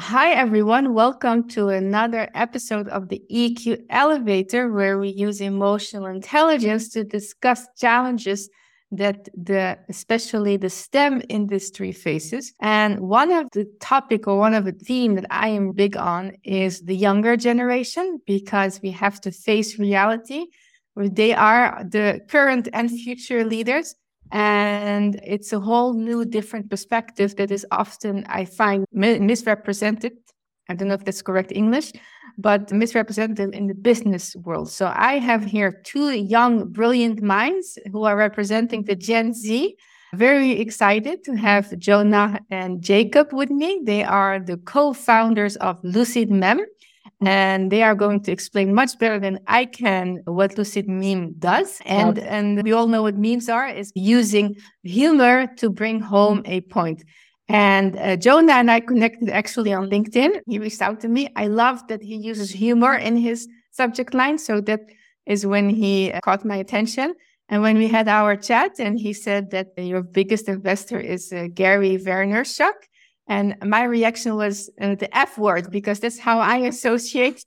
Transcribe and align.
Hi, 0.00 0.30
everyone. 0.30 0.94
Welcome 0.94 1.46
to 1.48 1.68
another 1.68 2.30
episode 2.34 2.88
of 2.88 3.10
the 3.10 3.22
EQ 3.30 3.84
Elevator, 3.90 4.72
where 4.72 4.98
we 4.98 5.10
use 5.10 5.42
emotional 5.42 6.06
intelligence 6.06 6.88
to 6.94 7.04
discuss 7.04 7.66
challenges 7.78 8.48
that 8.90 9.28
the 9.34 9.78
especially 9.90 10.56
the 10.56 10.70
STEM 10.70 11.20
industry 11.28 11.92
faces. 11.92 12.54
And 12.62 13.00
one 13.00 13.30
of 13.30 13.48
the 13.52 13.70
topic 13.80 14.26
or 14.26 14.38
one 14.38 14.54
of 14.54 14.64
the 14.64 14.72
theme 14.72 15.16
that 15.16 15.26
I 15.30 15.48
am 15.48 15.72
big 15.72 15.98
on 15.98 16.32
is 16.44 16.80
the 16.80 16.96
younger 16.96 17.36
generation 17.36 18.20
because 18.26 18.80
we 18.82 18.92
have 18.92 19.20
to 19.20 19.30
face 19.30 19.78
reality. 19.78 20.46
Where 20.94 21.10
they 21.10 21.34
are 21.34 21.84
the 21.84 22.20
current 22.26 22.70
and 22.72 22.90
future 22.90 23.44
leaders. 23.44 23.94
And 24.32 25.20
it's 25.24 25.52
a 25.52 25.60
whole 25.60 25.94
new, 25.94 26.24
different 26.24 26.70
perspective 26.70 27.36
that 27.36 27.50
is 27.50 27.66
often, 27.70 28.24
I 28.28 28.44
find, 28.44 28.86
misrepresented. 28.92 30.12
I 30.68 30.74
don't 30.74 30.88
know 30.88 30.94
if 30.94 31.04
that's 31.04 31.22
correct 31.22 31.50
English, 31.52 31.92
but 32.38 32.72
misrepresented 32.72 33.54
in 33.54 33.66
the 33.66 33.74
business 33.74 34.36
world. 34.36 34.70
So 34.70 34.92
I 34.94 35.18
have 35.18 35.44
here 35.44 35.80
two 35.84 36.12
young, 36.12 36.70
brilliant 36.70 37.22
minds 37.22 37.76
who 37.90 38.04
are 38.04 38.16
representing 38.16 38.84
the 38.84 38.94
Gen 38.94 39.34
Z. 39.34 39.76
Very 40.14 40.52
excited 40.52 41.22
to 41.24 41.36
have 41.36 41.76
Jonah 41.78 42.40
and 42.50 42.82
Jacob 42.82 43.32
with 43.32 43.50
me. 43.50 43.80
They 43.84 44.02
are 44.04 44.40
the 44.40 44.56
co 44.56 44.92
founders 44.92 45.56
of 45.56 45.80
LucidMeme 45.82 46.64
and 47.20 47.70
they 47.70 47.82
are 47.82 47.94
going 47.94 48.22
to 48.22 48.32
explain 48.32 48.74
much 48.74 48.98
better 48.98 49.18
than 49.18 49.40
I 49.46 49.64
can 49.64 50.22
what 50.24 50.56
LucidMeme 50.56 51.38
does. 51.38 51.80
And 51.84 52.18
okay. 52.18 52.28
and 52.28 52.62
we 52.62 52.72
all 52.72 52.86
know 52.86 53.02
what 53.02 53.16
memes 53.16 53.48
are 53.48 53.68
is 53.68 53.92
using 53.94 54.56
humor 54.82 55.46
to 55.56 55.70
bring 55.70 56.00
home 56.00 56.42
a 56.44 56.60
point. 56.62 57.04
And 57.48 57.96
uh, 57.96 58.16
Jonah 58.16 58.52
and 58.54 58.70
I 58.70 58.80
connected 58.80 59.28
actually 59.28 59.72
on 59.72 59.90
LinkedIn. 59.90 60.40
He 60.46 60.58
reached 60.58 60.80
out 60.80 61.00
to 61.00 61.08
me. 61.08 61.28
I 61.34 61.48
love 61.48 61.86
that 61.88 62.02
he 62.02 62.16
uses 62.16 62.50
humor 62.50 62.94
in 62.94 63.16
his 63.16 63.48
subject 63.72 64.14
line. 64.14 64.38
So 64.38 64.60
that 64.62 64.80
is 65.26 65.44
when 65.44 65.68
he 65.68 66.12
uh, 66.12 66.20
caught 66.20 66.44
my 66.44 66.56
attention. 66.56 67.14
And 67.48 67.62
when 67.62 67.76
we 67.76 67.88
had 67.88 68.06
our 68.06 68.36
chat, 68.36 68.78
and 68.78 68.96
he 68.98 69.12
said 69.12 69.50
that 69.50 69.68
your 69.76 70.02
biggest 70.02 70.48
investor 70.48 71.00
is 71.00 71.32
uh, 71.32 71.48
Gary 71.52 71.98
Vaynerchuk. 71.98 72.78
And 73.30 73.56
my 73.62 73.84
reaction 73.84 74.34
was 74.34 74.68
uh, 74.80 74.96
the 74.96 75.08
F 75.16 75.38
word 75.38 75.70
because 75.70 76.00
that's 76.00 76.18
how 76.18 76.40
I 76.40 76.56
associate 76.72 77.44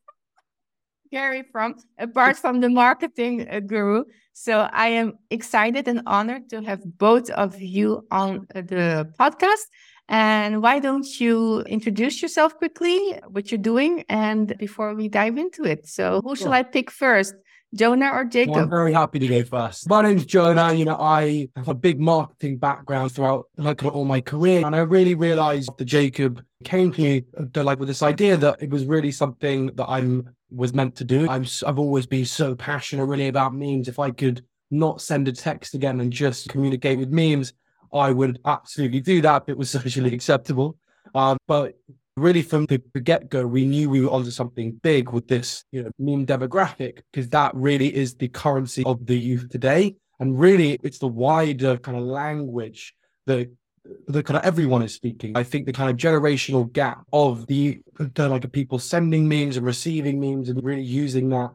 Gary 1.11 1.43
from, 1.51 1.75
apart 1.99 2.37
from 2.37 2.61
the 2.61 2.69
marketing 2.69 3.45
uh, 3.49 3.59
guru. 3.59 4.05
So 4.31 4.69
I 4.71 4.87
am 4.87 5.19
excited 5.29 5.89
and 5.89 6.01
honored 6.05 6.49
to 6.51 6.61
have 6.61 6.81
both 6.97 7.29
of 7.31 7.61
you 7.61 8.07
on 8.09 8.47
uh, 8.55 8.61
the 8.61 9.13
podcast. 9.19 9.65
And 10.07 10.61
why 10.61 10.79
don't 10.79 11.07
you 11.19 11.61
introduce 11.61 12.21
yourself 12.21 12.57
quickly, 12.57 13.19
what 13.27 13.51
you're 13.51 13.57
doing, 13.73 14.05
and 14.07 14.55
before 14.57 14.95
we 14.95 15.09
dive 15.09 15.37
into 15.37 15.65
it? 15.65 15.87
So, 15.87 16.21
who 16.23 16.35
shall 16.35 16.53
I 16.53 16.63
pick 16.63 16.91
first? 16.91 17.35
Jonah 17.73 18.11
or 18.11 18.25
Jacob? 18.25 18.53
Well, 18.53 18.63
I'm 18.63 18.69
very 18.69 18.93
happy 18.93 19.19
to 19.19 19.27
go 19.27 19.43
first. 19.43 19.89
My 19.89 20.01
name's 20.01 20.25
Jonah. 20.25 20.73
You 20.73 20.85
know, 20.85 20.97
I 20.97 21.49
have 21.55 21.67
a 21.67 21.73
big 21.73 21.99
marketing 21.99 22.57
background 22.57 23.11
throughout 23.11 23.45
like 23.57 23.83
all 23.83 24.05
my 24.05 24.21
career, 24.21 24.65
and 24.65 24.75
I 24.75 24.79
really 24.79 25.15
realized 25.15 25.71
that 25.77 25.85
Jacob 25.85 26.43
came 26.63 26.91
to 26.93 27.01
me 27.01 27.23
uh, 27.37 27.63
like 27.63 27.79
with 27.79 27.87
this 27.87 28.03
idea 28.03 28.37
that 28.37 28.61
it 28.61 28.69
was 28.69 28.85
really 28.85 29.11
something 29.11 29.67
that 29.75 29.87
I'm 29.87 30.29
was 30.51 30.73
meant 30.73 30.95
to 30.97 31.03
do. 31.03 31.27
I'm 31.29 31.45
I've 31.65 31.79
always 31.79 32.05
been 32.05 32.25
so 32.25 32.55
passionate 32.55 33.05
really 33.05 33.27
about 33.27 33.53
memes. 33.53 33.87
If 33.87 33.99
I 33.99 34.11
could 34.11 34.43
not 34.69 35.01
send 35.01 35.27
a 35.27 35.31
text 35.31 35.73
again 35.73 35.99
and 35.99 36.13
just 36.13 36.49
communicate 36.49 36.99
with 36.99 37.09
memes, 37.09 37.53
I 37.91 38.11
would 38.11 38.39
absolutely 38.45 39.01
do 39.01 39.21
that. 39.21 39.43
If 39.43 39.49
it 39.49 39.57
was 39.57 39.69
socially 39.71 40.13
acceptable. 40.13 40.77
Um, 41.15 41.37
but 41.47 41.75
really 42.15 42.41
from 42.41 42.65
the 42.67 42.77
get-go 42.77 43.45
we 43.47 43.65
knew 43.65 43.89
we 43.89 44.01
were 44.01 44.11
onto 44.11 44.29
something 44.29 44.71
big 44.83 45.11
with 45.11 45.27
this 45.27 45.63
you 45.71 45.83
know 45.83 45.91
meme 45.97 46.25
demographic 46.25 46.99
because 47.11 47.29
that 47.29 47.53
really 47.55 47.93
is 47.93 48.15
the 48.15 48.27
currency 48.27 48.83
of 48.85 49.05
the 49.05 49.17
youth 49.17 49.49
today. 49.49 49.95
And 50.19 50.39
really 50.39 50.77
it's 50.83 50.99
the 50.99 51.07
wider 51.07 51.77
kind 51.77 51.97
of 51.97 52.03
language 52.03 52.93
that 53.25 53.49
the 54.07 54.23
kind 54.23 54.37
of 54.37 54.45
everyone 54.45 54.83
is 54.83 54.93
speaking. 54.93 55.35
I 55.35 55.43
think 55.43 55.65
the 55.65 55.73
kind 55.73 55.89
of 55.89 55.97
generational 55.97 56.71
gap 56.71 57.03
of 57.11 57.47
the, 57.47 57.81
the 57.97 58.29
like 58.29 58.49
people 58.51 58.79
sending 58.79 59.27
memes 59.27 59.57
and 59.57 59.65
receiving 59.65 60.19
memes 60.19 60.49
and 60.49 60.63
really 60.63 60.83
using 60.83 61.29
that 61.29 61.51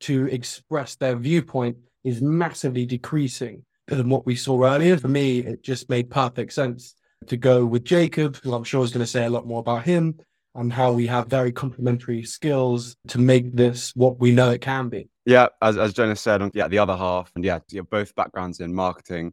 to 0.00 0.26
express 0.28 0.96
their 0.96 1.16
viewpoint 1.16 1.76
is 2.04 2.22
massively 2.22 2.86
decreasing 2.86 3.64
than 3.88 4.08
what 4.08 4.24
we 4.24 4.36
saw 4.36 4.64
earlier. 4.64 4.96
For 4.96 5.08
me 5.08 5.40
it 5.40 5.62
just 5.62 5.90
made 5.90 6.10
perfect 6.10 6.52
sense 6.52 6.94
to 7.26 7.36
go 7.36 7.64
with 7.64 7.84
Jacob, 7.84 8.36
who 8.36 8.54
I'm 8.54 8.64
sure 8.64 8.84
is 8.84 8.92
going 8.92 9.04
to 9.04 9.10
say 9.10 9.26
a 9.26 9.30
lot 9.30 9.46
more 9.46 9.60
about 9.60 9.84
him 9.84 10.18
and 10.54 10.72
how 10.72 10.92
we 10.92 11.06
have 11.06 11.28
very 11.28 11.52
complementary 11.52 12.24
skills 12.24 12.96
to 13.08 13.18
make 13.18 13.54
this 13.54 13.94
what 13.94 14.18
we 14.18 14.32
know 14.32 14.50
it 14.50 14.60
can 14.60 14.88
be. 14.88 15.08
Yeah, 15.26 15.48
as, 15.62 15.76
as 15.76 15.92
Jonas 15.92 16.20
said, 16.20 16.42
yeah, 16.54 16.66
the 16.66 16.78
other 16.78 16.96
half, 16.96 17.30
and 17.36 17.44
yeah, 17.44 17.60
you 17.70 17.80
have 17.80 17.90
both 17.90 18.14
backgrounds 18.14 18.60
in 18.60 18.74
marketing. 18.74 19.32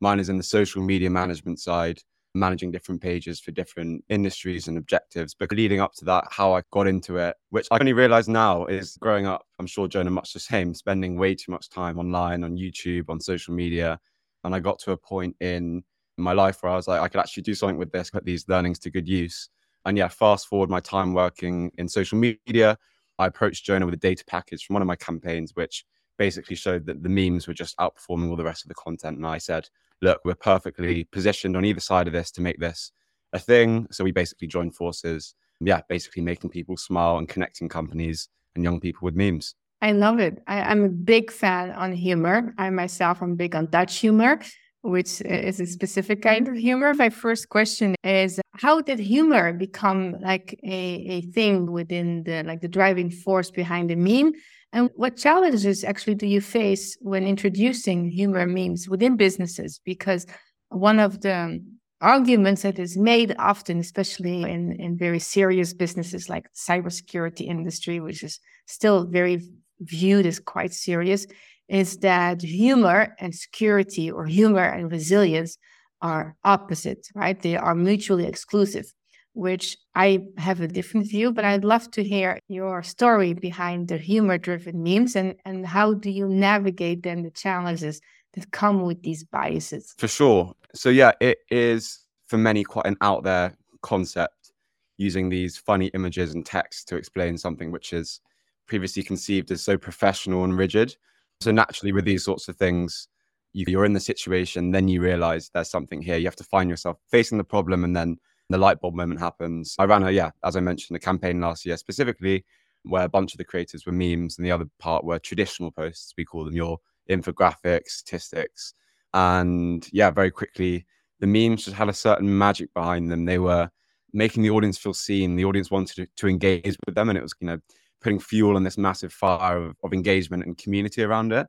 Mine 0.00 0.20
is 0.20 0.28
in 0.28 0.36
the 0.36 0.42
social 0.42 0.82
media 0.82 1.08
management 1.08 1.58
side, 1.58 2.00
managing 2.34 2.70
different 2.70 3.00
pages 3.00 3.40
for 3.40 3.50
different 3.52 4.04
industries 4.08 4.68
and 4.68 4.76
objectives. 4.76 5.34
But 5.34 5.52
leading 5.52 5.80
up 5.80 5.94
to 5.94 6.04
that, 6.04 6.24
how 6.30 6.52
I 6.52 6.62
got 6.70 6.86
into 6.86 7.16
it, 7.16 7.36
which 7.50 7.66
I 7.70 7.78
only 7.78 7.94
realize 7.94 8.28
now 8.28 8.66
is 8.66 8.98
growing 9.00 9.26
up, 9.26 9.46
I'm 9.58 9.66
sure 9.66 9.88
Jonah 9.88 10.10
much 10.10 10.34
the 10.34 10.40
same, 10.40 10.74
spending 10.74 11.16
way 11.16 11.34
too 11.34 11.50
much 11.50 11.70
time 11.70 11.98
online, 11.98 12.44
on 12.44 12.56
YouTube, 12.56 13.08
on 13.08 13.20
social 13.20 13.54
media. 13.54 13.98
And 14.44 14.54
I 14.54 14.60
got 14.60 14.78
to 14.80 14.92
a 14.92 14.96
point 14.96 15.34
in 15.40 15.82
in 16.18 16.24
my 16.24 16.32
life 16.32 16.62
where 16.62 16.72
I 16.72 16.76
was 16.76 16.88
like, 16.88 17.00
I 17.00 17.08
could 17.08 17.20
actually 17.20 17.44
do 17.44 17.54
something 17.54 17.78
with 17.78 17.92
this, 17.92 18.10
put 18.10 18.24
these 18.24 18.48
learnings 18.48 18.78
to 18.80 18.90
good 18.90 19.08
use. 19.08 19.48
And 19.86 19.96
yeah, 19.96 20.08
fast 20.08 20.48
forward 20.48 20.68
my 20.68 20.80
time 20.80 21.14
working 21.14 21.70
in 21.78 21.88
social 21.88 22.18
media, 22.18 22.76
I 23.18 23.26
approached 23.26 23.64
Jonah 23.64 23.86
with 23.86 23.94
a 23.94 23.98
data 23.98 24.24
package 24.26 24.64
from 24.64 24.74
one 24.74 24.82
of 24.82 24.88
my 24.88 24.96
campaigns, 24.96 25.52
which 25.54 25.84
basically 26.18 26.56
showed 26.56 26.84
that 26.86 27.02
the 27.02 27.08
memes 27.08 27.46
were 27.46 27.54
just 27.54 27.76
outperforming 27.78 28.28
all 28.28 28.36
the 28.36 28.44
rest 28.44 28.64
of 28.64 28.68
the 28.68 28.74
content. 28.74 29.16
And 29.16 29.26
I 29.26 29.38
said, 29.38 29.68
look, 30.02 30.20
we're 30.24 30.34
perfectly 30.34 31.04
positioned 31.04 31.56
on 31.56 31.64
either 31.64 31.80
side 31.80 32.06
of 32.06 32.12
this 32.12 32.30
to 32.32 32.40
make 32.40 32.58
this 32.58 32.92
a 33.32 33.38
thing. 33.38 33.86
So 33.90 34.04
we 34.04 34.12
basically 34.12 34.48
joined 34.48 34.74
forces. 34.74 35.34
Yeah, 35.60 35.80
basically 35.88 36.22
making 36.22 36.50
people 36.50 36.76
smile 36.76 37.18
and 37.18 37.28
connecting 37.28 37.68
companies 37.68 38.28
and 38.54 38.62
young 38.62 38.80
people 38.80 39.06
with 39.06 39.16
memes. 39.16 39.54
I 39.80 39.92
love 39.92 40.18
it. 40.18 40.42
I, 40.46 40.72
am 40.72 40.84
a 40.84 40.88
big 40.88 41.30
fan 41.30 41.70
on 41.70 41.92
humor. 41.92 42.54
I 42.58 42.70
myself 42.70 43.22
am 43.22 43.36
big 43.36 43.54
on 43.54 43.66
Dutch 43.66 43.98
humor 43.98 44.40
which 44.82 45.20
is 45.22 45.60
a 45.60 45.66
specific 45.66 46.22
kind 46.22 46.46
mm-hmm. 46.46 46.56
of 46.56 46.60
humor. 46.60 46.94
My 46.94 47.10
first 47.10 47.48
question 47.48 47.94
is 48.04 48.40
how 48.56 48.80
did 48.80 48.98
humor 48.98 49.52
become 49.52 50.16
like 50.20 50.58
a, 50.64 50.76
a 51.16 51.20
thing 51.32 51.70
within 51.70 52.24
the 52.24 52.42
like 52.44 52.60
the 52.60 52.68
driving 52.68 53.10
force 53.10 53.50
behind 53.50 53.90
the 53.90 53.96
meme? 53.96 54.32
And 54.72 54.90
what 54.96 55.16
challenges 55.16 55.82
actually 55.82 56.16
do 56.16 56.26
you 56.26 56.40
face 56.40 56.96
when 57.00 57.26
introducing 57.26 58.10
humor 58.10 58.46
memes 58.46 58.88
within 58.88 59.16
businesses? 59.16 59.80
Because 59.84 60.26
one 60.68 60.98
of 60.98 61.22
the 61.22 61.64
arguments 62.00 62.62
that 62.62 62.78
is 62.78 62.96
made 62.96 63.34
often, 63.38 63.78
especially 63.78 64.42
in, 64.42 64.72
in 64.72 64.96
very 64.96 65.18
serious 65.18 65.72
businesses 65.72 66.28
like 66.28 66.46
cybersecurity 66.54 67.46
industry, 67.46 67.98
which 67.98 68.22
is 68.22 68.38
still 68.66 69.06
very 69.06 69.42
viewed 69.80 70.26
as 70.26 70.38
quite 70.38 70.72
serious, 70.72 71.26
is 71.68 71.98
that 71.98 72.42
humor 72.42 73.14
and 73.18 73.34
security 73.34 74.10
or 74.10 74.26
humor 74.26 74.64
and 74.64 74.90
resilience 74.90 75.58
are 76.00 76.36
opposite, 76.44 77.08
right? 77.14 77.40
They 77.40 77.56
are 77.56 77.74
mutually 77.74 78.26
exclusive, 78.26 78.92
which 79.34 79.76
I 79.94 80.20
have 80.38 80.60
a 80.60 80.68
different 80.68 81.08
view, 81.08 81.32
but 81.32 81.44
I'd 81.44 81.64
love 81.64 81.90
to 81.92 82.04
hear 82.04 82.38
your 82.48 82.82
story 82.82 83.34
behind 83.34 83.88
the 83.88 83.98
humor 83.98 84.38
driven 84.38 84.82
memes 84.82 85.16
and, 85.16 85.34
and 85.44 85.66
how 85.66 85.94
do 85.94 86.10
you 86.10 86.28
navigate 86.28 87.02
then 87.02 87.22
the 87.22 87.30
challenges 87.30 88.00
that 88.34 88.50
come 88.52 88.82
with 88.82 89.02
these 89.02 89.24
biases? 89.24 89.94
For 89.98 90.08
sure. 90.08 90.54
So, 90.74 90.88
yeah, 90.88 91.12
it 91.20 91.38
is 91.50 92.00
for 92.26 92.38
many 92.38 92.62
quite 92.62 92.86
an 92.86 92.96
out 93.00 93.24
there 93.24 93.54
concept 93.82 94.52
using 94.96 95.28
these 95.28 95.56
funny 95.56 95.86
images 95.94 96.34
and 96.34 96.44
text 96.44 96.88
to 96.88 96.96
explain 96.96 97.38
something 97.38 97.70
which 97.70 97.92
is 97.92 98.20
previously 98.66 99.02
conceived 99.02 99.50
as 99.50 99.62
so 99.62 99.78
professional 99.78 100.44
and 100.44 100.56
rigid. 100.56 100.96
So 101.40 101.52
naturally, 101.52 101.92
with 101.92 102.04
these 102.04 102.24
sorts 102.24 102.48
of 102.48 102.56
things, 102.56 103.08
you're 103.52 103.84
in 103.84 103.92
the 103.92 104.00
situation, 104.00 104.72
then 104.72 104.88
you 104.88 105.00
realize 105.00 105.50
there's 105.54 105.70
something 105.70 106.02
here. 106.02 106.16
You 106.16 106.26
have 106.26 106.36
to 106.36 106.44
find 106.44 106.68
yourself 106.68 106.98
facing 107.10 107.38
the 107.38 107.44
problem, 107.44 107.84
and 107.84 107.94
then 107.94 108.16
the 108.50 108.58
light 108.58 108.80
bulb 108.80 108.94
moment 108.94 109.20
happens. 109.20 109.76
I 109.78 109.84
ran 109.84 110.02
a, 110.02 110.10
yeah, 110.10 110.30
as 110.44 110.56
I 110.56 110.60
mentioned, 110.60 110.96
a 110.96 111.00
campaign 111.00 111.40
last 111.40 111.64
year 111.64 111.76
specifically 111.76 112.44
where 112.84 113.04
a 113.04 113.08
bunch 113.08 113.34
of 113.34 113.38
the 113.38 113.44
creators 113.44 113.86
were 113.86 113.92
memes, 113.92 114.38
and 114.38 114.46
the 114.46 114.50
other 114.50 114.66
part 114.78 115.04
were 115.04 115.18
traditional 115.18 115.70
posts. 115.70 116.12
We 116.16 116.24
call 116.24 116.44
them 116.44 116.56
your 116.56 116.78
infographics, 117.08 117.90
statistics. 117.90 118.74
And 119.14 119.86
yeah, 119.92 120.10
very 120.10 120.30
quickly, 120.30 120.86
the 121.20 121.26
memes 121.26 121.64
just 121.64 121.76
had 121.76 121.88
a 121.88 121.94
certain 121.94 122.36
magic 122.36 122.72
behind 122.74 123.10
them. 123.10 123.24
They 123.24 123.38
were 123.38 123.70
making 124.12 124.42
the 124.42 124.50
audience 124.50 124.78
feel 124.78 124.94
seen. 124.94 125.36
The 125.36 125.44
audience 125.44 125.70
wanted 125.70 125.96
to, 125.96 126.06
to 126.16 126.28
engage 126.28 126.76
with 126.86 126.94
them, 126.94 127.08
and 127.08 127.18
it 127.18 127.22
was, 127.22 127.34
you 127.40 127.46
know, 127.46 127.58
putting 128.00 128.20
fuel 128.20 128.56
on 128.56 128.62
this 128.62 128.78
massive 128.78 129.12
fire 129.12 129.56
of, 129.56 129.76
of 129.82 129.92
engagement 129.92 130.44
and 130.44 130.56
community 130.56 131.02
around 131.02 131.32
it. 131.32 131.46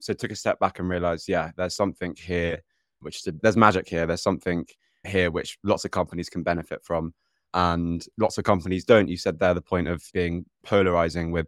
So 0.00 0.12
I 0.12 0.16
took 0.16 0.30
a 0.30 0.36
step 0.36 0.58
back 0.58 0.78
and 0.78 0.88
realized, 0.88 1.28
yeah, 1.28 1.50
there's 1.56 1.76
something 1.76 2.14
here, 2.16 2.62
which 3.00 3.22
there's 3.24 3.56
magic 3.56 3.88
here. 3.88 4.06
There's 4.06 4.22
something 4.22 4.64
here 5.06 5.30
which 5.30 5.58
lots 5.62 5.84
of 5.84 5.90
companies 5.90 6.28
can 6.30 6.42
benefit 6.42 6.82
from. 6.82 7.12
and 7.54 8.06
lots 8.18 8.38
of 8.38 8.44
companies 8.44 8.84
don't. 8.84 9.08
You 9.08 9.16
said 9.16 9.38
there 9.38 9.54
the 9.54 9.60
point 9.60 9.88
of 9.88 10.02
being 10.12 10.44
polarizing 10.62 11.32
with 11.32 11.46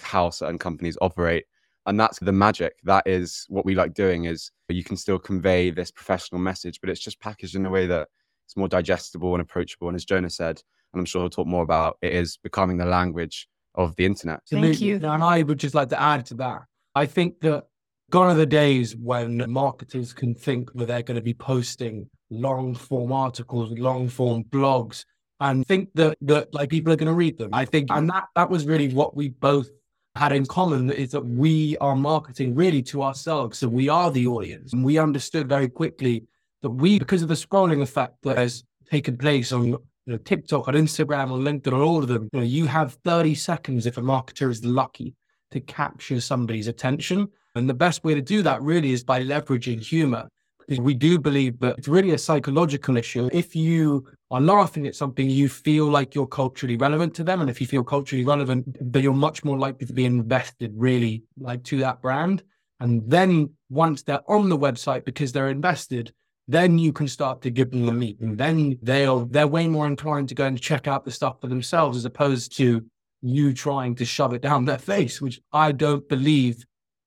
how 0.00 0.30
certain 0.30 0.58
companies 0.58 0.96
operate. 1.00 1.44
And 1.86 1.98
that's 2.00 2.18
the 2.18 2.32
magic. 2.32 2.74
That 2.84 3.06
is 3.06 3.44
what 3.48 3.66
we 3.66 3.74
like 3.74 3.94
doing 3.94 4.24
is 4.24 4.50
you 4.68 4.84
can 4.84 4.96
still 4.96 5.18
convey 5.18 5.70
this 5.70 5.90
professional 5.90 6.40
message, 6.40 6.80
but 6.80 6.88
it's 6.88 7.00
just 7.00 7.20
packaged 7.20 7.56
in 7.56 7.66
a 7.66 7.70
way 7.70 7.86
that 7.86 8.08
it's 8.46 8.56
more 8.56 8.68
digestible 8.68 9.34
and 9.34 9.42
approachable. 9.42 9.88
And 9.88 9.94
as 9.94 10.04
Jonah 10.04 10.30
said, 10.30 10.62
and 10.92 11.00
I'm 11.00 11.04
sure 11.04 11.22
he'll 11.22 11.30
talk 11.30 11.46
more 11.46 11.62
about, 11.62 11.98
it 12.00 12.12
is 12.12 12.38
becoming 12.38 12.78
the 12.78 12.86
language 12.86 13.48
of 13.74 13.94
the 13.96 14.04
internet. 14.04 14.40
Thank 14.50 14.80
you. 14.80 14.96
And 14.96 15.06
I 15.06 15.42
would 15.42 15.58
just 15.58 15.74
like 15.74 15.88
to 15.90 16.00
add 16.00 16.26
to 16.26 16.34
that. 16.34 16.62
I 16.94 17.06
think 17.06 17.40
that 17.40 17.64
gone 18.10 18.28
are 18.28 18.34
the 18.34 18.46
days 18.46 18.94
when 18.96 19.44
marketers 19.50 20.12
can 20.12 20.34
think 20.34 20.72
that 20.74 20.86
they're 20.86 21.02
going 21.02 21.16
to 21.16 21.22
be 21.22 21.34
posting 21.34 22.08
long 22.30 22.74
form 22.74 23.12
articles, 23.12 23.76
long 23.78 24.08
form 24.08 24.44
blogs, 24.44 25.04
and 25.40 25.66
think 25.66 25.88
that 25.94 26.16
that 26.22 26.54
like 26.54 26.70
people 26.70 26.92
are 26.92 26.96
going 26.96 27.08
to 27.08 27.14
read 27.14 27.38
them. 27.38 27.50
I 27.52 27.64
think, 27.64 27.88
and 27.90 28.08
that 28.10 28.24
that 28.36 28.50
was 28.50 28.66
really 28.66 28.88
what 28.88 29.16
we 29.16 29.30
both 29.30 29.68
had 30.14 30.32
in 30.32 30.46
common 30.46 30.90
is 30.90 31.10
that 31.10 31.26
we 31.26 31.76
are 31.78 31.96
marketing 31.96 32.54
really 32.54 32.82
to 32.82 33.02
ourselves. 33.02 33.58
So 33.58 33.68
we 33.68 33.88
are 33.88 34.10
the 34.10 34.26
audience, 34.28 34.72
and 34.72 34.84
we 34.84 34.98
understood 34.98 35.48
very 35.48 35.68
quickly 35.68 36.24
that 36.62 36.70
we, 36.70 36.98
because 36.98 37.22
of 37.22 37.28
the 37.28 37.34
scrolling 37.34 37.82
effect 37.82 38.14
that 38.22 38.38
has 38.38 38.64
taken 38.90 39.16
place 39.16 39.52
on 39.52 39.76
you 40.06 40.12
know, 40.12 40.18
TikTok, 40.18 40.68
on 40.68 40.74
Instagram, 40.74 41.30
on 41.30 41.40
LinkedIn, 41.42 41.72
on 41.72 41.80
all 41.80 41.98
of 41.98 42.08
them, 42.08 42.28
you 42.32 42.40
know, 42.40 42.46
you 42.46 42.66
have 42.66 42.94
30 43.04 43.34
seconds 43.34 43.86
if 43.86 43.96
a 43.96 44.02
marketer 44.02 44.50
is 44.50 44.64
lucky 44.64 45.14
to 45.50 45.60
capture 45.60 46.20
somebody's 46.20 46.68
attention. 46.68 47.28
And 47.54 47.68
the 47.68 47.74
best 47.74 48.04
way 48.04 48.14
to 48.14 48.20
do 48.20 48.42
that 48.42 48.60
really 48.62 48.92
is 48.92 49.04
by 49.04 49.22
leveraging 49.22 49.80
humor. 49.80 50.28
Because 50.66 50.80
we 50.80 50.94
do 50.94 51.18
believe 51.18 51.58
that 51.60 51.78
it's 51.78 51.88
really 51.88 52.12
a 52.12 52.18
psychological 52.18 52.96
issue. 52.96 53.28
If 53.32 53.54
you 53.54 54.06
are 54.30 54.40
laughing 54.40 54.86
at 54.86 54.96
something, 54.96 55.28
you 55.28 55.48
feel 55.48 55.86
like 55.86 56.14
you're 56.14 56.26
culturally 56.26 56.76
relevant 56.76 57.14
to 57.16 57.24
them. 57.24 57.42
And 57.42 57.50
if 57.50 57.60
you 57.60 57.66
feel 57.66 57.84
culturally 57.84 58.24
relevant, 58.24 58.76
then 58.80 59.02
you're 59.02 59.12
much 59.12 59.44
more 59.44 59.58
likely 59.58 59.86
to 59.86 59.92
be 59.92 60.06
invested 60.06 60.72
really 60.74 61.22
like 61.38 61.64
to 61.64 61.78
that 61.80 62.00
brand. 62.00 62.42
And 62.80 63.02
then 63.08 63.50
once 63.68 64.02
they're 64.02 64.28
on 64.30 64.48
the 64.48 64.58
website 64.58 65.04
because 65.04 65.32
they're 65.32 65.50
invested, 65.50 66.12
then 66.46 66.78
you 66.78 66.92
can 66.92 67.08
start 67.08 67.40
to 67.42 67.50
give 67.50 67.70
them 67.70 67.86
the 67.86 67.92
meat. 67.92 68.20
And 68.20 68.36
then 68.36 68.78
they'll 68.82 69.26
they're 69.26 69.46
way 69.46 69.66
more 69.66 69.86
inclined 69.86 70.28
to 70.28 70.34
go 70.34 70.46
and 70.46 70.60
check 70.60 70.86
out 70.86 71.04
the 71.04 71.10
stuff 71.10 71.40
for 71.40 71.46
themselves 71.46 71.96
as 71.96 72.04
opposed 72.04 72.56
to 72.58 72.84
you 73.22 73.54
trying 73.54 73.94
to 73.94 74.04
shove 74.04 74.34
it 74.34 74.42
down 74.42 74.64
their 74.64 74.78
face, 74.78 75.20
which 75.20 75.40
I 75.52 75.72
don't 75.72 76.06
believe 76.08 76.62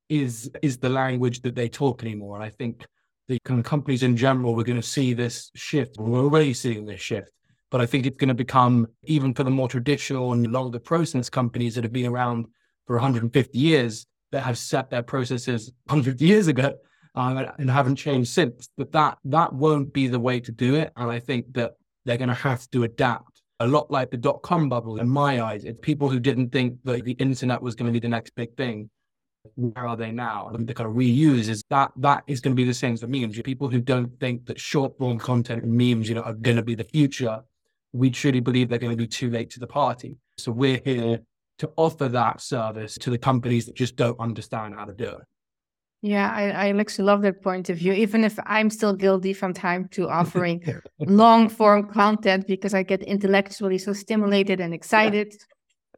is 0.09 0.49
is 0.63 0.77
the 0.77 0.89
language 0.89 1.41
that 1.41 1.55
they 1.55 1.69
talk 1.69 2.03
anymore. 2.03 2.35
And 2.35 2.43
I 2.43 2.49
think 2.49 2.85
the 3.27 3.37
kind 3.45 3.59
of 3.59 3.65
companies 3.65 4.03
in 4.03 4.17
general, 4.17 4.55
we're 4.55 4.63
going 4.63 4.81
to 4.81 4.87
see 4.87 5.13
this 5.13 5.51
shift. 5.55 5.97
We're 5.99 6.23
already 6.23 6.53
seeing 6.53 6.85
this 6.85 7.01
shift, 7.01 7.29
but 7.69 7.81
I 7.81 7.85
think 7.85 8.05
it's 8.05 8.17
going 8.17 8.29
to 8.29 8.33
become 8.33 8.87
even 9.03 9.33
for 9.33 9.43
the 9.43 9.51
more 9.51 9.67
traditional 9.67 10.33
and 10.33 10.51
longer 10.51 10.79
process 10.79 11.29
companies 11.29 11.75
that 11.75 11.83
have 11.83 11.93
been 11.93 12.07
around 12.07 12.47
for 12.85 12.95
150 12.95 13.57
years 13.59 14.07
that 14.31 14.41
have 14.41 14.57
set 14.57 14.89
their 14.89 15.03
processes 15.03 15.71
150 15.85 16.25
years 16.25 16.47
ago 16.47 16.73
uh, 17.17 17.51
and 17.59 17.69
haven't 17.69 17.97
changed 17.97 18.29
since. 18.29 18.69
But 18.77 18.91
that 18.91 19.17
that 19.25 19.51
won't 19.63 19.89
be 19.99 20.07
the 20.07 20.19
way 20.27 20.39
to 20.47 20.51
do 20.51 20.75
it, 20.75 20.89
and 20.95 21.11
I 21.17 21.19
think 21.19 21.43
that 21.53 21.71
they're 22.05 22.17
going 22.23 22.35
to 22.37 22.43
have 22.49 22.69
to 22.73 22.83
adapt 22.83 23.41
a 23.59 23.67
lot 23.67 23.89
like 23.97 24.09
the 24.11 24.17
dot 24.27 24.39
com 24.43 24.69
bubble 24.69 24.99
in 24.99 25.09
my 25.09 25.41
eyes. 25.41 25.65
It's 25.65 25.79
people 25.81 26.09
who 26.09 26.19
didn't 26.19 26.49
think 26.51 26.69
that 26.83 27.03
the 27.03 27.13
internet 27.13 27.61
was 27.61 27.75
going 27.75 27.87
to 27.91 27.97
be 27.99 28.03
the 28.07 28.15
next 28.17 28.31
big 28.35 28.55
thing. 28.55 28.89
Where 29.55 29.87
are 29.87 29.97
they 30.03 30.11
now? 30.11 30.51
And 30.53 30.67
the 30.67 30.73
kind 30.73 30.89
of 30.89 30.95
reuse 30.95 31.47
is 31.47 31.63
that 31.69 31.91
that 31.97 32.23
is 32.27 32.41
going 32.41 32.55
to 32.55 32.61
be 32.61 32.65
the 32.65 32.73
same 32.73 32.97
for 32.97 33.07
memes. 33.07 33.41
People 33.41 33.69
who 33.69 33.81
don't 33.81 34.11
think 34.19 34.45
that 34.47 34.59
short 34.59 34.97
form 34.97 35.17
content 35.17 35.63
and 35.63 35.73
memes, 35.73 36.09
you 36.09 36.15
know, 36.15 36.21
are 36.21 36.33
going 36.33 36.57
to 36.57 36.63
be 36.63 36.75
the 36.75 36.83
future, 36.83 37.39
we 37.93 38.09
truly 38.09 38.41
believe 38.41 38.67
they're 38.67 38.77
going 38.77 38.97
to 38.97 39.03
be 39.07 39.07
too 39.07 39.29
late 39.31 39.49
to 39.51 39.59
the 39.59 39.67
party. 39.81 40.17
So 40.37 40.51
we're 40.51 40.81
here 40.83 41.21
to 41.59 41.71
offer 41.77 42.09
that 42.09 42.41
service 42.41 42.95
to 43.03 43.09
the 43.09 43.17
companies 43.17 43.65
that 43.65 43.75
just 43.75 43.95
don't 43.95 44.19
understand 44.19 44.75
how 44.75 44.85
to 44.85 44.93
do 44.93 45.05
it. 45.05 45.23
Yeah, 46.01 46.31
I, 46.31 46.69
I 46.69 46.79
actually 46.79 47.05
love 47.05 47.23
that 47.23 47.41
point 47.41 47.69
of 47.69 47.77
view, 47.77 47.91
even 47.93 48.23
if 48.23 48.37
I'm 48.45 48.69
still 48.69 48.93
guilty 48.93 49.33
from 49.33 49.53
time 49.53 49.87
to 49.91 50.07
offering 50.19 50.63
long 50.99 51.49
form 51.49 51.89
content 51.89 52.47
because 52.47 52.73
I 52.73 52.83
get 52.83 53.01
intellectually 53.01 53.77
so 53.77 53.93
stimulated 53.93 54.59
and 54.59 54.73
excited. 54.73 55.33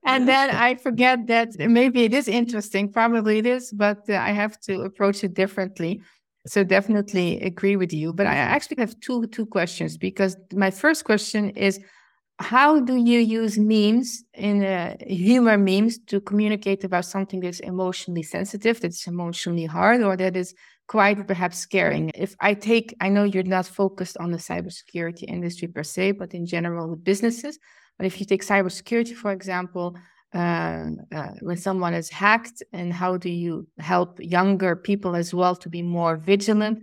And 0.06 0.28
then 0.28 0.50
I 0.52 0.76
forget 0.76 1.28
that 1.28 1.50
maybe 1.60 2.04
it 2.04 2.14
is 2.14 2.28
interesting, 2.30 2.92
probably 2.92 3.40
it 3.40 3.46
is, 3.46 3.72
but 3.74 4.10
uh, 4.10 4.16
I 4.16 4.32
have 4.32 4.60
to 4.62 4.82
approach 4.82 5.24
it 5.24 5.34
differently. 5.34 6.02
So 6.48 6.64
definitely 6.64 7.42
agree 7.42 7.76
with 7.76 7.92
you. 7.92 8.14
But 8.14 8.26
I 8.26 8.36
actually 8.36 8.78
have 8.80 8.98
two 9.02 9.28
two 9.28 9.46
questions 9.46 9.98
because 9.98 10.38
my 10.54 10.72
first 10.72 11.04
question 11.04 11.50
is 11.52 11.80
how 12.40 12.80
do 12.80 12.96
you 12.96 13.20
use 13.20 13.58
memes 13.58 14.24
in 14.34 14.64
uh, 14.64 14.96
humor 15.02 15.58
memes 15.58 16.00
to 16.08 16.22
communicate 16.22 16.84
about 16.86 17.06
something 17.06 17.42
that's 17.42 17.60
emotionally 17.60 18.24
sensitive 18.24 18.80
that's 18.80 19.08
emotionally 19.08 19.66
hard 19.66 20.02
or 20.02 20.16
that 20.16 20.38
is 20.38 20.54
quite 20.88 21.28
perhaps 21.28 21.58
scaring? 21.58 22.12
If 22.16 22.36
i 22.40 22.54
take 22.54 22.96
i 23.02 23.10
know 23.10 23.24
you're 23.26 23.44
not 23.44 23.66
focused 23.66 24.18
on 24.20 24.32
the 24.32 24.38
cybersecurity 24.38 25.24
industry 25.28 25.68
per 25.68 25.84
se 25.84 26.14
but 26.14 26.34
in 26.34 26.46
general 26.46 26.90
with 26.90 27.04
businesses 27.04 27.60
but 27.98 28.06
if 28.08 28.20
you 28.20 28.26
take 28.26 28.44
cybersecurity 28.46 29.14
for 29.14 29.32
example 29.32 29.98
uh, 30.34 30.86
uh, 31.14 31.32
when 31.42 31.58
someone 31.58 31.94
is 31.94 32.10
hacked 32.10 32.64
and 32.72 32.94
how 32.94 33.18
do 33.18 33.30
you 33.30 33.68
help 33.80 34.20
younger 34.22 34.76
people 34.76 35.16
as 35.16 35.34
well 35.34 35.56
to 35.56 35.68
be 35.70 35.82
more 35.82 36.18
vigilant? 36.18 36.78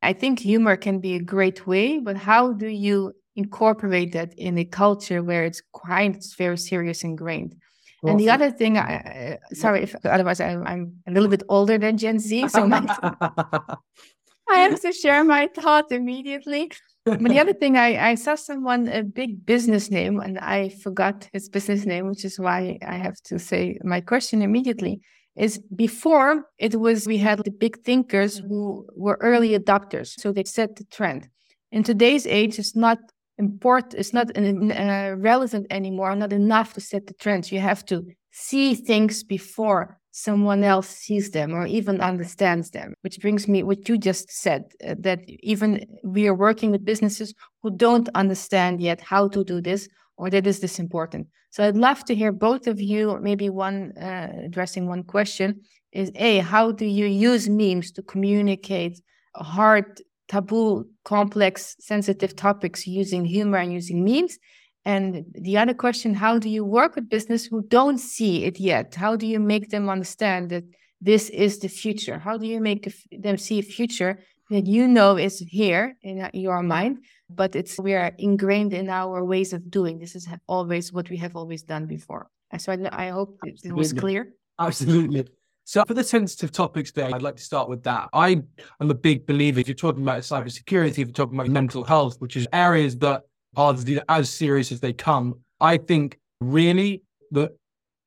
I 0.00 0.14
think 0.14 0.38
humor 0.40 0.76
can 0.76 0.98
be 1.00 1.14
a 1.14 1.22
great 1.22 1.66
way 1.66 1.98
but 1.98 2.16
how 2.16 2.52
do 2.54 2.66
you 2.68 3.12
incorporate 3.36 4.12
that 4.12 4.34
in 4.36 4.58
a 4.58 4.64
culture 4.64 5.22
where 5.22 5.44
it's 5.44 5.62
quite 5.72 6.24
very 6.36 6.58
serious 6.58 7.04
ingrained. 7.04 7.54
Well, 8.02 8.12
and 8.12 8.20
the 8.20 8.30
other 8.30 8.50
thing, 8.50 8.78
I, 8.78 9.38
sorry, 9.52 9.82
if 9.82 9.94
otherwise 10.04 10.40
I, 10.40 10.50
am 10.50 10.96
a 11.06 11.10
little 11.10 11.28
bit 11.28 11.42
older 11.48 11.78
than 11.78 11.96
Gen 11.96 12.18
Z, 12.18 12.48
so 12.48 12.64
I 14.48 14.58
have 14.60 14.80
to 14.80 14.92
share 14.92 15.24
my 15.24 15.48
thought 15.48 15.90
immediately. 15.90 16.70
But 17.04 17.20
the 17.20 17.38
other 17.38 17.52
thing, 17.52 17.76
I, 17.76 18.10
I 18.10 18.14
saw 18.16 18.34
someone 18.34 18.88
a 18.88 19.04
big 19.04 19.46
business 19.46 19.90
name, 19.90 20.18
and 20.18 20.38
I 20.40 20.70
forgot 20.70 21.28
his 21.32 21.48
business 21.48 21.86
name, 21.86 22.08
which 22.08 22.24
is 22.24 22.38
why 22.38 22.78
I 22.86 22.96
have 22.96 23.14
to 23.26 23.38
say 23.38 23.78
my 23.84 24.00
question 24.00 24.42
immediately. 24.42 25.00
Is 25.36 25.58
before 25.74 26.46
it 26.58 26.74
was 26.80 27.06
we 27.06 27.18
had 27.18 27.44
the 27.44 27.50
big 27.50 27.82
thinkers 27.82 28.38
who 28.38 28.86
were 28.96 29.18
early 29.20 29.56
adopters, 29.56 30.18
so 30.18 30.32
they 30.32 30.44
set 30.44 30.76
the 30.76 30.84
trend. 30.84 31.28
In 31.70 31.82
today's 31.82 32.26
age, 32.26 32.58
it's 32.58 32.74
not 32.74 32.98
important 33.38 33.94
it's 33.94 34.12
not 34.12 34.30
uh, 34.36 35.14
relevant 35.18 35.66
anymore 35.70 36.14
not 36.16 36.32
enough 36.32 36.72
to 36.72 36.80
set 36.80 37.06
the 37.06 37.14
trends 37.14 37.52
you 37.52 37.60
have 37.60 37.84
to 37.84 38.02
see 38.30 38.74
things 38.74 39.22
before 39.22 39.98
someone 40.10 40.64
else 40.64 40.88
sees 40.88 41.30
them 41.30 41.52
or 41.52 41.66
even 41.66 42.00
understands 42.00 42.70
them 42.70 42.94
which 43.02 43.20
brings 43.20 43.46
me 43.46 43.62
what 43.62 43.88
you 43.88 43.98
just 43.98 44.30
said 44.30 44.64
uh, 44.86 44.94
that 44.98 45.20
even 45.26 45.84
we 46.04 46.26
are 46.26 46.34
working 46.34 46.70
with 46.70 46.84
businesses 46.84 47.34
who 47.62 47.70
don't 47.70 48.08
understand 48.14 48.80
yet 48.80 49.00
how 49.00 49.28
to 49.28 49.44
do 49.44 49.60
this 49.60 49.88
or 50.16 50.30
that 50.30 50.46
is 50.46 50.60
this 50.60 50.78
important. 50.78 51.26
So 51.50 51.64
i'd 51.64 51.76
love 51.76 52.04
to 52.06 52.14
hear 52.14 52.32
both 52.32 52.66
of 52.66 52.80
you 52.80 53.18
maybe 53.20 53.50
one 53.50 53.92
uh, 53.98 54.32
addressing 54.44 54.86
one 54.86 55.02
question 55.02 55.60
is 55.92 56.10
a 56.14 56.38
how 56.38 56.72
do 56.72 56.86
you 56.86 57.06
use 57.06 57.48
memes 57.48 57.92
to 57.92 58.02
communicate 58.02 59.00
hard 59.34 60.00
taboo, 60.28 60.88
complex, 61.04 61.76
sensitive 61.80 62.36
topics 62.36 62.86
using 62.86 63.24
humor 63.24 63.58
and 63.58 63.72
using 63.72 64.04
memes? 64.04 64.38
And 64.84 65.24
the 65.32 65.58
other 65.58 65.74
question, 65.74 66.14
how 66.14 66.38
do 66.38 66.48
you 66.48 66.64
work 66.64 66.94
with 66.94 67.08
business 67.08 67.44
who 67.44 67.62
don't 67.62 67.98
see 67.98 68.44
it 68.44 68.60
yet? 68.60 68.94
How 68.94 69.16
do 69.16 69.26
you 69.26 69.40
make 69.40 69.70
them 69.70 69.88
understand 69.88 70.50
that 70.50 70.64
this 71.00 71.28
is 71.30 71.58
the 71.58 71.68
future? 71.68 72.18
How 72.18 72.38
do 72.38 72.46
you 72.46 72.60
make 72.60 72.92
them 73.10 73.36
see 73.36 73.58
a 73.58 73.62
future 73.62 74.20
that 74.50 74.66
you 74.66 74.86
know 74.86 75.16
is 75.16 75.40
here 75.40 75.96
in 76.02 76.28
your 76.32 76.62
mind, 76.62 76.98
but 77.28 77.56
it's 77.56 77.78
we 77.78 77.94
are 77.94 78.12
ingrained 78.18 78.72
in 78.72 78.88
our 78.88 79.24
ways 79.24 79.52
of 79.52 79.70
doing. 79.70 79.98
This 79.98 80.14
is 80.14 80.28
always 80.46 80.92
what 80.92 81.10
we 81.10 81.16
have 81.16 81.34
always 81.34 81.62
done 81.62 81.86
before. 81.86 82.30
So 82.58 82.72
I, 82.72 83.06
I 83.06 83.08
hope 83.10 83.38
it 83.42 83.72
was 83.72 83.92
clear. 83.92 84.32
Absolutely. 84.58 85.26
So 85.68 85.84
for 85.84 85.94
the 85.94 86.04
sensitive 86.04 86.52
topics 86.52 86.92
there, 86.92 87.12
I'd 87.12 87.22
like 87.22 87.34
to 87.34 87.42
start 87.42 87.68
with 87.68 87.82
that. 87.82 88.08
I 88.12 88.40
am 88.80 88.88
a 88.88 88.94
big 88.94 89.26
believer. 89.26 89.58
If 89.58 89.66
you're 89.66 89.74
talking 89.74 90.04
about 90.04 90.20
cybersecurity, 90.20 90.90
if 90.90 90.98
you're 90.98 91.08
talking 91.08 91.34
about 91.34 91.48
mental 91.48 91.82
health, 91.82 92.20
which 92.20 92.36
is 92.36 92.46
areas 92.52 92.96
that 92.98 93.22
are 93.56 93.76
as 94.08 94.30
serious 94.30 94.70
as 94.70 94.78
they 94.78 94.92
come, 94.92 95.40
I 95.60 95.78
think 95.78 96.20
really 96.40 97.02
the, 97.32 97.50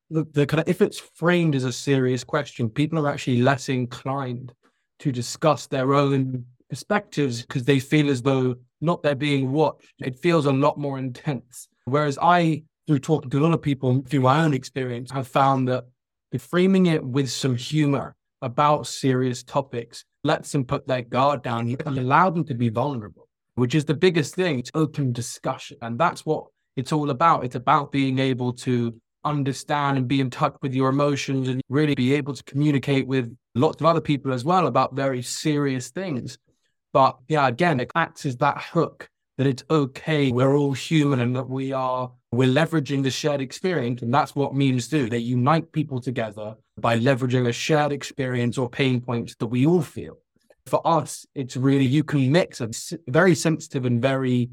the, 0.08 0.26
the 0.32 0.46
kind 0.46 0.62
of 0.62 0.68
if 0.68 0.80
it's 0.80 0.98
framed 0.98 1.54
as 1.54 1.64
a 1.64 1.72
serious 1.72 2.24
question, 2.24 2.70
people 2.70 2.98
are 2.98 3.12
actually 3.12 3.42
less 3.42 3.68
inclined 3.68 4.54
to 5.00 5.12
discuss 5.12 5.66
their 5.66 5.92
own 5.92 6.46
perspectives 6.70 7.42
because 7.42 7.64
they 7.64 7.78
feel 7.78 8.08
as 8.08 8.22
though 8.22 8.54
not 8.80 9.02
they're 9.02 9.14
being 9.14 9.52
watched. 9.52 9.92
It 9.98 10.18
feels 10.18 10.46
a 10.46 10.52
lot 10.52 10.78
more 10.78 10.98
intense. 10.98 11.68
Whereas 11.84 12.18
I, 12.22 12.62
through 12.86 13.00
talking 13.00 13.28
to 13.28 13.38
a 13.38 13.44
lot 13.44 13.52
of 13.52 13.60
people 13.60 14.02
through 14.08 14.20
my 14.20 14.42
own 14.42 14.54
experience, 14.54 15.10
have 15.10 15.28
found 15.28 15.68
that 15.68 15.84
framing 16.38 16.86
it 16.86 17.04
with 17.04 17.30
some 17.30 17.56
humor 17.56 18.14
about 18.42 18.86
serious 18.86 19.42
topics 19.42 20.04
lets 20.24 20.52
them 20.52 20.64
put 20.64 20.86
their 20.86 21.02
guard 21.02 21.42
down 21.42 21.68
and 21.84 21.98
allow 21.98 22.30
them 22.30 22.44
to 22.44 22.54
be 22.54 22.68
vulnerable, 22.68 23.28
which 23.54 23.74
is 23.74 23.84
the 23.84 23.94
biggest 23.94 24.34
thing. 24.34 24.58
It's 24.58 24.70
open 24.74 25.12
discussion. 25.12 25.78
And 25.82 25.98
that's 25.98 26.24
what 26.24 26.44
it's 26.76 26.92
all 26.92 27.10
about. 27.10 27.44
It's 27.44 27.54
about 27.54 27.92
being 27.92 28.18
able 28.18 28.52
to 28.54 28.94
understand 29.24 29.98
and 29.98 30.08
be 30.08 30.20
in 30.20 30.30
touch 30.30 30.56
with 30.62 30.74
your 30.74 30.88
emotions 30.88 31.48
and 31.48 31.60
really 31.68 31.94
be 31.94 32.14
able 32.14 32.34
to 32.34 32.42
communicate 32.44 33.06
with 33.06 33.34
lots 33.54 33.80
of 33.80 33.86
other 33.86 34.00
people 34.00 34.32
as 34.32 34.44
well 34.44 34.66
about 34.66 34.94
very 34.94 35.22
serious 35.22 35.90
things. 35.90 36.38
But 36.92 37.18
yeah, 37.28 37.46
again, 37.46 37.80
it 37.80 37.90
acts 37.94 38.24
as 38.26 38.36
that 38.38 38.60
hook 38.60 39.08
that 39.40 39.46
it's 39.46 39.64
okay. 39.70 40.30
We're 40.30 40.54
all 40.54 40.74
human 40.74 41.18
and 41.18 41.34
that 41.34 41.48
we 41.48 41.72
are, 41.72 42.12
we're 42.30 42.52
leveraging 42.52 43.02
the 43.02 43.10
shared 43.10 43.40
experience. 43.40 44.02
And 44.02 44.12
that's 44.12 44.36
what 44.36 44.54
memes 44.54 44.86
do. 44.86 45.08
They 45.08 45.16
unite 45.16 45.72
people 45.72 45.98
together 45.98 46.56
by 46.78 46.98
leveraging 46.98 47.48
a 47.48 47.52
shared 47.52 47.90
experience 47.90 48.58
or 48.58 48.68
pain 48.68 49.00
points 49.00 49.34
that 49.36 49.46
we 49.46 49.64
all 49.64 49.80
feel. 49.80 50.18
For 50.66 50.86
us, 50.86 51.24
it's 51.34 51.56
really, 51.56 51.86
you 51.86 52.04
can 52.04 52.30
mix 52.30 52.60
a 52.60 52.68
very 53.08 53.34
sensitive 53.34 53.86
and 53.86 54.02
very, 54.02 54.50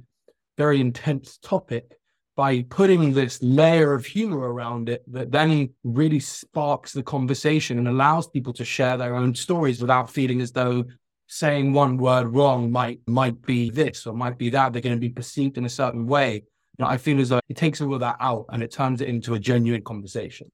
very 0.57 0.79
intense 0.79 1.37
topic 1.39 1.99
by 2.37 2.61
putting 2.69 3.11
this 3.11 3.43
layer 3.43 3.91
of 3.93 4.05
humor 4.05 4.53
around 4.53 4.87
it 4.87 5.03
that 5.11 5.33
then 5.33 5.69
really 5.83 6.21
sparks 6.21 6.93
the 6.93 7.03
conversation 7.03 7.77
and 7.77 7.89
allows 7.89 8.29
people 8.29 8.53
to 8.53 8.63
share 8.63 8.95
their 8.95 9.17
own 9.17 9.35
stories 9.35 9.81
without 9.81 10.09
feeling 10.09 10.39
as 10.39 10.53
though 10.53 10.85
saying 11.27 11.73
one 11.73 11.97
word 11.97 12.27
wrong 12.27 12.71
might 12.71 12.99
might 13.07 13.41
be 13.45 13.69
this 13.69 14.07
or 14.07 14.13
might 14.13 14.37
be 14.37 14.49
that 14.49 14.73
they're 14.73 14.81
going 14.81 14.95
to 14.95 14.99
be 14.99 15.09
perceived 15.09 15.57
in 15.57 15.65
a 15.65 15.69
certain 15.69 16.07
way. 16.07 16.43
You 16.77 16.85
know, 16.85 16.87
i 16.87 16.97
feel 16.97 17.19
as 17.19 17.29
though 17.29 17.39
it 17.49 17.57
takes 17.57 17.81
all 17.81 17.93
of 17.93 17.99
that 18.01 18.17
out 18.19 18.45
and 18.49 18.63
it 18.63 18.71
turns 18.71 19.01
it 19.01 19.09
into 19.09 19.33
a 19.33 19.39
genuine 19.39 19.83
conversation. 19.83 20.51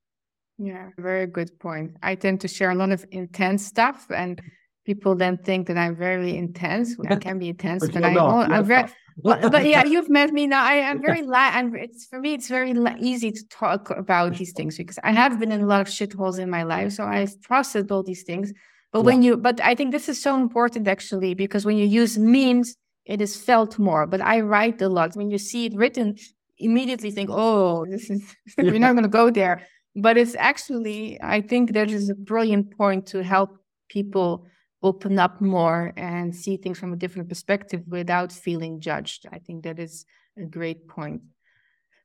Yeah 0.58 0.90
very 0.98 1.28
good 1.28 1.60
point. 1.60 1.98
I 2.02 2.16
tend 2.16 2.42
to 2.42 2.48
share 2.48 2.72
a 2.72 2.76
lot 2.76 2.92
of 2.92 3.06
intense 3.12 3.66
stuff 3.66 4.08
and 4.10 4.42
people 4.86 5.16
then 5.16 5.38
think 5.38 5.68
that 5.68 5.78
i'm 5.78 5.96
very 5.96 6.36
intense. 6.36 6.96
I 7.08 7.16
can 7.16 7.40
be 7.40 7.50
intense 7.50 7.88
but, 7.88 7.94
but 7.94 8.04
I, 8.04 8.58
i'm 8.58 8.66
very 8.66 8.90
but, 9.22 9.52
but, 9.52 9.66
yeah, 9.68 9.84
you've 9.94 10.10
met 10.10 10.32
me 10.32 10.48
now. 10.48 10.64
I 10.64 10.76
am 10.76 11.02
very 11.02 11.22
la- 11.36 11.52
and 11.54 11.76
it's 11.76 12.06
for 12.06 12.20
me, 12.20 12.34
it's 12.34 12.48
very 12.48 12.74
la- 12.74 12.96
easy 13.00 13.32
to 13.32 13.48
talk 13.50 13.90
about 13.92 14.38
these 14.38 14.54
things 14.54 14.78
because 14.78 15.00
I 15.04 15.12
have 15.12 15.40
been 15.40 15.52
in 15.52 15.62
a 15.62 15.66
lot 15.66 15.82
of 15.82 15.88
shitholes 15.88 16.40
in 16.40 16.50
my 16.50 16.64
life, 16.64 16.94
so 16.94 17.04
I've 17.06 17.40
processed 17.42 17.92
all 17.92 18.04
these 18.04 18.24
things. 18.24 18.52
But 18.94 19.00
yeah. 19.00 19.06
when 19.06 19.24
you, 19.24 19.38
but 19.38 19.60
I 19.60 19.76
think 19.76 19.92
this 19.92 20.08
is 20.08 20.22
so 20.22 20.36
important 20.36 20.88
actually 20.88 21.34
because 21.34 21.66
when 21.66 21.78
you 21.78 21.86
use 21.86 22.18
memes, 22.18 22.76
it 23.06 23.20
is 23.22 23.36
felt 23.36 23.78
more. 23.80 24.06
But 24.08 24.22
I 24.22 24.40
write 24.40 24.82
a 24.82 24.88
lot. 24.88 25.16
When 25.16 25.30
you 25.32 25.40
see 25.40 25.66
it 25.66 25.76
written, 25.76 26.16
immediately 26.60 27.12
think, 27.12 27.30
oh, 27.32 27.86
this 27.90 28.10
is 28.10 28.24
yeah. 28.58 28.66
we're 28.72 28.80
not 28.80 28.94
going 28.94 29.04
to 29.04 29.10
go 29.10 29.32
there. 29.32 29.64
But 29.96 30.18
it's 30.18 30.36
actually, 30.36 31.20
I 31.22 31.42
think 31.42 31.74
that 31.74 31.92
is 31.92 32.10
a 32.10 32.16
brilliant 32.16 32.78
point 32.78 33.08
to 33.08 33.24
help 33.24 33.58
people 33.90 34.46
open 34.84 35.18
up 35.18 35.42
more 35.42 35.94
and 35.98 36.36
see 36.36 36.58
things 36.58 36.78
from 36.78 36.94
a 36.94 36.98
different 36.98 37.30
perspective 37.30 37.82
without 37.88 38.32
feeling 38.32 38.80
judged. 38.80 39.26
I 39.32 39.40
think 39.40 39.64
that 39.64 39.80
is 39.80 40.06
a 40.38 40.46
great 40.46 40.88
point. 40.88 41.22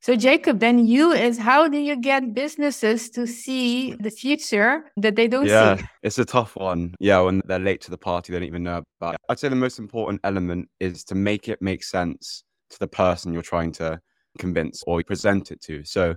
So, 0.01 0.15
Jacob, 0.15 0.61
then 0.61 0.87
you 0.87 1.11
is 1.13 1.39
how 1.39 1.67
do 1.67 1.77
you 1.77 1.97
get 1.97 2.33
businesses 2.33 3.11
to 3.11 3.27
see 3.27 3.95
the 3.95 4.11
future 4.11 4.85
that 4.97 5.17
they 5.17 5.27
don't 5.27 5.47
yeah, 5.47 5.77
see? 5.77 5.85
it's 6.05 6.19
a 6.19 6.25
tough 6.25 6.55
one. 6.55 6.95
Yeah, 7.01 7.21
when 7.21 7.43
they're 7.47 7.59
late 7.59 7.81
to 7.83 7.91
the 7.91 7.99
party, 7.99 8.33
they 8.33 8.39
don't 8.39 8.47
even 8.47 8.63
know 8.63 8.85
about 9.01 9.15
it. 9.15 9.21
I'd 9.29 9.41
say 9.41 9.49
the 9.49 9.57
most 9.57 9.79
important 9.81 10.21
element 10.23 10.69
is 10.79 11.03
to 11.05 11.17
make 11.17 11.49
it 11.49 11.61
make 11.61 11.83
sense 11.83 12.45
to 12.71 12.79
the 12.79 12.87
person 12.87 13.33
you're 13.33 13.43
trying 13.43 13.73
to 13.73 14.01
convince 14.39 14.85
or 14.87 15.03
present 15.03 15.51
it 15.51 15.61
to. 15.63 15.85
So, 15.85 16.15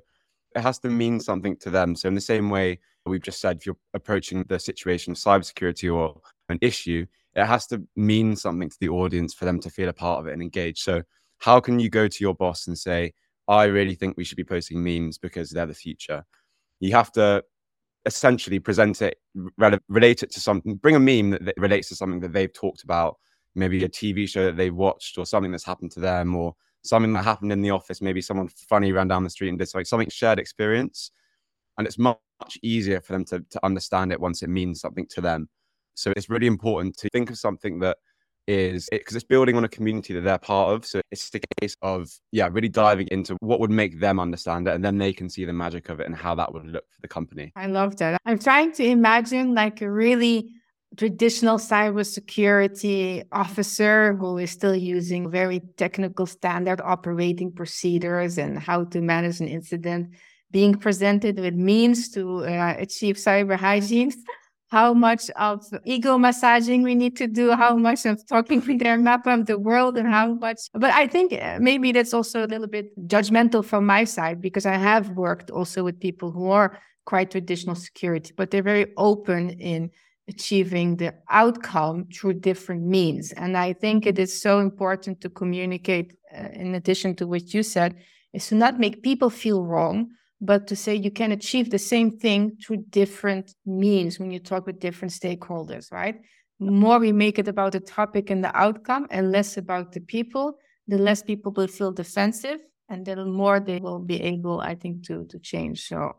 it 0.55 0.61
has 0.61 0.77
to 0.79 0.89
mean 0.89 1.19
something 1.19 1.55
to 1.57 1.71
them. 1.71 1.95
So, 1.95 2.07
in 2.07 2.13
the 2.13 2.21
same 2.21 2.51
way 2.51 2.79
we've 3.07 3.23
just 3.23 3.41
said, 3.41 3.57
if 3.57 3.65
you're 3.65 3.77
approaching 3.95 4.45
the 4.47 4.59
situation 4.59 5.11
of 5.11 5.17
cybersecurity 5.17 5.91
or 5.93 6.21
an 6.49 6.59
issue, 6.61 7.07
it 7.35 7.45
has 7.45 7.65
to 7.67 7.81
mean 7.95 8.35
something 8.35 8.69
to 8.69 8.77
the 8.79 8.89
audience 8.89 9.33
for 9.33 9.45
them 9.45 9.59
to 9.61 9.71
feel 9.71 9.89
a 9.89 9.93
part 9.93 10.19
of 10.19 10.27
it 10.27 10.33
and 10.33 10.41
engage. 10.41 10.81
So, 10.81 11.01
how 11.39 11.59
can 11.59 11.79
you 11.79 11.89
go 11.89 12.07
to 12.07 12.17
your 12.23 12.35
boss 12.35 12.67
and 12.67 12.77
say, 12.77 13.13
I 13.47 13.65
really 13.65 13.95
think 13.95 14.17
we 14.17 14.23
should 14.23 14.37
be 14.37 14.43
posting 14.43 14.83
memes 14.83 15.17
because 15.17 15.49
they're 15.49 15.65
the 15.65 15.73
future? 15.73 16.23
You 16.79 16.93
have 16.93 17.11
to 17.13 17.43
essentially 18.05 18.59
present 18.59 19.01
it, 19.01 19.17
relate 19.87 20.23
it 20.23 20.31
to 20.31 20.39
something, 20.39 20.75
bring 20.75 20.95
a 20.95 20.99
meme 20.99 21.31
that, 21.31 21.45
that 21.45 21.57
relates 21.57 21.89
to 21.89 21.95
something 21.95 22.19
that 22.21 22.33
they've 22.33 22.53
talked 22.53 22.83
about, 22.83 23.17
maybe 23.55 23.83
a 23.83 23.89
TV 23.89 24.27
show 24.27 24.45
that 24.45 24.57
they've 24.57 24.75
watched 24.75 25.17
or 25.17 25.25
something 25.25 25.51
that's 25.51 25.65
happened 25.65 25.91
to 25.91 25.99
them 25.99 26.35
or 26.35 26.55
something 26.83 27.13
that 27.13 27.23
happened 27.23 27.51
in 27.51 27.61
the 27.61 27.69
office. 27.69 28.01
Maybe 28.01 28.21
someone 28.21 28.47
funny 28.69 28.91
ran 28.91 29.07
down 29.07 29.23
the 29.23 29.29
street 29.29 29.49
and 29.49 29.59
did 29.59 29.69
something, 29.69 29.85
something 29.85 30.09
shared 30.09 30.39
experience. 30.39 31.11
And 31.77 31.85
it's 31.85 31.99
much 31.99 32.17
easier 32.63 33.01
for 33.01 33.13
them 33.13 33.25
to, 33.25 33.43
to 33.49 33.65
understand 33.65 34.11
it 34.11 34.19
once 34.19 34.41
it 34.41 34.49
means 34.49 34.81
something 34.81 35.07
to 35.11 35.21
them. 35.21 35.47
So 35.93 36.11
it's 36.15 36.29
really 36.29 36.47
important 36.47 36.97
to 36.97 37.09
think 37.09 37.29
of 37.29 37.37
something 37.37 37.79
that 37.79 37.97
is 38.47 38.87
because 38.91 39.15
it, 39.15 39.17
it's 39.17 39.25
building 39.25 39.55
on 39.55 39.63
a 39.63 39.69
community 39.69 40.13
that 40.13 40.21
they're 40.21 40.37
part 40.37 40.73
of. 40.73 40.85
So 40.85 41.01
it's 41.11 41.29
the 41.29 41.41
case 41.59 41.75
of, 41.81 42.09
yeah, 42.31 42.49
really 42.51 42.69
diving 42.69 43.07
into 43.07 43.37
what 43.39 43.59
would 43.59 43.71
make 43.71 43.99
them 43.99 44.19
understand 44.19 44.67
it. 44.67 44.75
And 44.75 44.83
then 44.83 44.97
they 44.97 45.13
can 45.13 45.29
see 45.29 45.45
the 45.45 45.53
magic 45.53 45.89
of 45.89 45.99
it 45.99 46.07
and 46.07 46.15
how 46.15 46.35
that 46.35 46.53
would 46.53 46.65
look 46.65 46.83
for 46.89 47.01
the 47.01 47.07
company. 47.07 47.51
I 47.55 47.67
love 47.67 47.97
that. 47.97 48.19
I'm 48.25 48.39
trying 48.39 48.71
to 48.73 48.83
imagine 48.83 49.53
like 49.53 49.81
a 49.81 49.91
really 49.91 50.53
traditional 50.97 51.57
cybersecurity 51.57 53.23
officer 53.31 54.13
who 54.15 54.37
is 54.37 54.51
still 54.51 54.75
using 54.75 55.31
very 55.31 55.61
technical 55.77 56.25
standard 56.25 56.81
operating 56.81 57.51
procedures 57.51 58.37
and 58.37 58.59
how 58.59 58.83
to 58.83 58.99
manage 58.99 59.39
an 59.39 59.47
incident 59.47 60.09
being 60.51 60.75
presented 60.75 61.39
with 61.39 61.53
means 61.53 62.09
to 62.09 62.43
uh, 62.43 62.75
achieve 62.77 63.15
cyber 63.15 63.55
hygiene 63.55 64.11
how 64.71 64.93
much 64.93 65.29
of 65.31 65.65
ego 65.83 66.17
massaging 66.17 66.81
we 66.81 66.95
need 66.95 67.17
to 67.17 67.27
do, 67.27 67.51
how 67.51 67.75
much 67.75 68.05
of 68.05 68.25
talking 68.25 68.61
with 68.67 68.79
their 68.79 68.97
map 68.97 69.27
of 69.27 69.45
the 69.45 69.59
world, 69.59 69.97
and 69.97 70.07
how 70.07 70.33
much. 70.33 70.59
But 70.73 70.91
I 70.91 71.07
think 71.07 71.33
uh, 71.33 71.57
maybe 71.59 71.91
that's 71.91 72.13
also 72.13 72.45
a 72.45 72.47
little 72.47 72.67
bit 72.67 72.97
judgmental 73.07 73.65
from 73.65 73.85
my 73.85 74.05
side 74.05 74.41
because 74.41 74.65
I 74.65 74.77
have 74.77 75.09
worked 75.09 75.51
also 75.51 75.83
with 75.83 75.99
people 75.99 76.31
who 76.31 76.49
are 76.49 76.79
quite 77.05 77.31
traditional 77.31 77.75
security, 77.75 78.31
but 78.35 78.49
they're 78.49 78.63
very 78.63 78.93
open 78.95 79.49
in 79.49 79.91
achieving 80.29 80.95
the 80.95 81.13
outcome 81.29 82.07
through 82.13 82.35
different 82.35 82.83
means. 82.83 83.33
And 83.33 83.57
I 83.57 83.73
think 83.73 84.05
it 84.05 84.17
is 84.17 84.41
so 84.41 84.59
important 84.59 85.19
to 85.21 85.29
communicate, 85.29 86.13
uh, 86.33 86.47
in 86.53 86.75
addition 86.75 87.15
to 87.15 87.27
what 87.27 87.53
you 87.53 87.63
said, 87.63 87.95
is 88.31 88.47
to 88.47 88.55
not 88.55 88.79
make 88.79 89.03
people 89.03 89.29
feel 89.29 89.65
wrong 89.65 90.11
but 90.41 90.65
to 90.67 90.75
say 90.75 90.95
you 90.95 91.11
can 91.11 91.31
achieve 91.31 91.69
the 91.69 91.79
same 91.79 92.17
thing 92.17 92.57
through 92.57 92.77
different 92.89 93.53
means 93.65 94.19
when 94.19 94.31
you 94.31 94.39
talk 94.39 94.65
with 94.65 94.79
different 94.79 95.13
stakeholders, 95.13 95.91
right? 95.91 96.19
The 96.59 96.71
more 96.71 96.99
we 96.99 97.11
make 97.11 97.37
it 97.37 97.47
about 97.47 97.73
the 97.73 97.79
topic 97.79 98.31
and 98.31 98.43
the 98.43 98.55
outcome 98.57 99.07
and 99.11 99.31
less 99.31 99.57
about 99.57 99.91
the 99.91 100.01
people, 100.01 100.57
the 100.87 100.97
less 100.97 101.21
people 101.21 101.51
will 101.51 101.67
feel 101.67 101.91
defensive 101.91 102.59
and 102.89 103.05
the 103.05 103.23
more 103.23 103.59
they 103.59 103.79
will 103.79 103.99
be 103.99 104.19
able, 104.21 104.59
I 104.59 104.75
think, 104.75 105.05
to 105.07 105.25
to 105.25 105.39
change. 105.39 105.87
So 105.87 106.15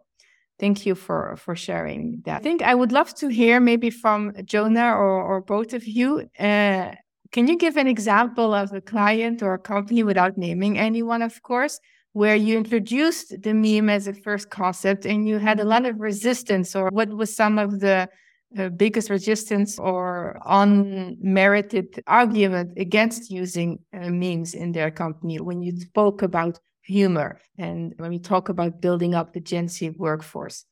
thank 0.59 0.87
you 0.87 0.95
for 0.95 1.37
for 1.37 1.55
sharing 1.57 2.23
that. 2.25 2.41
I 2.41 2.43
think 2.43 2.63
I 2.63 2.75
would 2.75 2.93
love 2.93 3.15
to 3.17 3.29
hear 3.29 3.61
maybe 3.61 3.91
from 3.91 4.33
Jonah 4.45 4.93
or, 4.95 5.23
or 5.23 5.41
both 5.41 5.75
of 5.75 5.85
you. 5.85 6.29
Uh, 6.39 6.93
can 7.33 7.49
you 7.49 7.57
give 7.57 7.77
an 7.77 7.89
example 7.89 8.55
of 8.55 8.73
a 8.73 8.81
client 8.81 9.43
or 9.43 9.55
a 9.55 9.59
company 9.59 10.03
without 10.03 10.37
naming 10.37 10.79
anyone, 10.79 11.23
of 11.23 11.43
course, 11.43 11.81
where 12.13 12.37
you 12.37 12.59
introduced 12.59 13.43
the 13.43 13.55
meme 13.55 13.89
as 13.89 14.07
a 14.07 14.13
first 14.13 14.51
concept 14.51 15.07
and 15.07 15.27
you 15.27 15.39
had 15.39 15.61
a 15.61 15.65
lot 15.65 15.87
of 15.87 16.01
resistance, 16.01 16.77
or 16.77 16.89
what 16.91 17.09
was 17.09 17.35
some 17.35 17.59
of 17.59 17.81
the 17.81 18.09
uh, 18.59 18.69
biggest 18.69 19.09
resistance 19.09 19.79
or 19.79 20.39
unmerited 20.45 22.03
argument 22.07 22.73
against 22.77 23.31
using 23.31 23.79
uh, 23.95 24.11
memes 24.11 24.53
in 24.53 24.73
their 24.73 24.91
company 24.91 25.41
when 25.41 25.63
you 25.63 25.79
spoke 25.81 26.21
about 26.21 26.59
humor 26.83 27.41
and 27.59 27.95
when 27.97 28.11
we 28.11 28.19
talk 28.19 28.49
about 28.49 28.81
building 28.81 29.15
up 29.15 29.33
the 29.33 29.41
Gen 29.41 29.69
Z 29.69 29.91
workforce? 29.97 30.67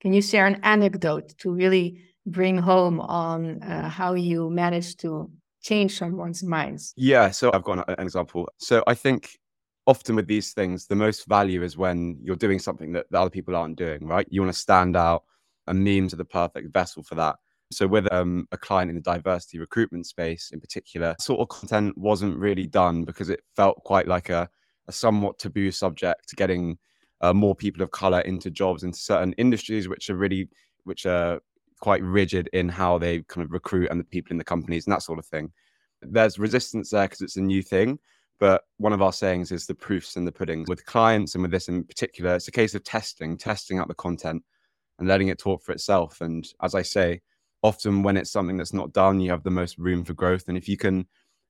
Can 0.00 0.12
you 0.12 0.20
share 0.20 0.46
an 0.46 0.60
anecdote 0.62 1.34
to 1.38 1.52
really 1.52 2.02
bring 2.26 2.58
home 2.58 3.00
on 3.00 3.62
uh, 3.62 3.88
how 3.88 4.14
you 4.14 4.50
managed 4.50 5.00
to 5.00 5.30
change 5.62 5.96
someone's 5.96 6.42
minds? 6.42 6.92
Yeah, 6.96 7.30
so 7.30 7.50
I've 7.54 7.62
got 7.62 7.88
an 7.88 8.04
example. 8.04 8.48
So 8.58 8.82
I 8.86 8.94
think 8.94 9.38
often 9.86 10.16
with 10.16 10.26
these 10.26 10.52
things, 10.52 10.86
the 10.86 10.94
most 10.94 11.26
value 11.26 11.62
is 11.62 11.76
when 11.76 12.18
you're 12.22 12.36
doing 12.36 12.58
something 12.58 12.92
that 12.92 13.06
the 13.10 13.20
other 13.20 13.30
people 13.30 13.56
aren't 13.56 13.76
doing, 13.76 14.06
right? 14.06 14.26
You 14.30 14.42
want 14.42 14.52
to 14.52 14.58
stand 14.58 14.96
out, 14.96 15.24
and 15.66 15.82
memes 15.82 16.12
are 16.12 16.18
the 16.18 16.24
perfect 16.24 16.72
vessel 16.72 17.02
for 17.02 17.14
that. 17.16 17.36
So, 17.72 17.86
with 17.86 18.12
um, 18.12 18.46
a 18.52 18.58
client 18.58 18.90
in 18.90 18.96
the 18.96 19.02
diversity 19.02 19.58
recruitment 19.58 20.06
space 20.06 20.50
in 20.52 20.60
particular, 20.60 21.16
sort 21.18 21.40
of 21.40 21.48
content 21.48 21.96
wasn't 21.96 22.36
really 22.36 22.66
done 22.66 23.04
because 23.04 23.30
it 23.30 23.40
felt 23.56 23.82
quite 23.84 24.06
like 24.06 24.28
a, 24.28 24.48
a 24.88 24.92
somewhat 24.92 25.38
taboo 25.38 25.70
subject 25.70 26.36
getting 26.36 26.78
uh, 27.22 27.32
more 27.32 27.54
people 27.54 27.82
of 27.82 27.90
color 27.90 28.20
into 28.20 28.50
jobs 28.50 28.82
in 28.82 28.92
certain 28.92 29.32
industries, 29.34 29.88
which 29.88 30.10
are 30.10 30.16
really, 30.16 30.48
which 30.84 31.06
are 31.06 31.40
quite 31.80 32.02
rigid 32.02 32.48
in 32.52 32.68
how 32.68 32.98
they 32.98 33.20
kind 33.22 33.44
of 33.44 33.52
recruit 33.52 33.88
and 33.90 33.98
the 33.98 34.04
people 34.04 34.32
in 34.32 34.38
the 34.38 34.44
companies 34.44 34.86
and 34.86 34.92
that 34.92 35.02
sort 35.02 35.18
of 35.18 35.26
thing. 35.26 35.50
There's 36.02 36.38
resistance 36.38 36.90
there 36.90 37.04
because 37.04 37.22
it's 37.22 37.36
a 37.36 37.40
new 37.40 37.62
thing. 37.62 37.98
But 38.40 38.62
one 38.78 38.92
of 38.92 39.02
our 39.02 39.12
sayings 39.12 39.52
is 39.52 39.66
the 39.66 39.74
proofs 39.74 40.16
and 40.16 40.26
the 40.26 40.32
puddings. 40.32 40.68
With 40.68 40.84
clients 40.84 41.34
and 41.34 41.42
with 41.42 41.52
this 41.52 41.68
in 41.68 41.84
particular, 41.84 42.34
it's 42.34 42.48
a 42.48 42.52
case 42.52 42.74
of 42.74 42.82
testing, 42.82 43.36
testing 43.36 43.78
out 43.78 43.88
the 43.88 43.94
content 43.94 44.42
and 44.98 45.08
letting 45.08 45.28
it 45.28 45.38
talk 45.38 45.62
for 45.62 45.72
itself. 45.72 46.20
And 46.20 46.46
as 46.62 46.74
I 46.74 46.82
say, 46.82 47.20
often 47.62 48.02
when 48.02 48.16
it's 48.16 48.30
something 48.30 48.56
that's 48.56 48.72
not 48.72 48.92
done, 48.92 49.20
you 49.20 49.30
have 49.30 49.44
the 49.44 49.50
most 49.50 49.78
room 49.78 50.04
for 50.04 50.14
growth. 50.14 50.48
And 50.48 50.58
if 50.58 50.68
you 50.68 50.76
can 50.76 51.06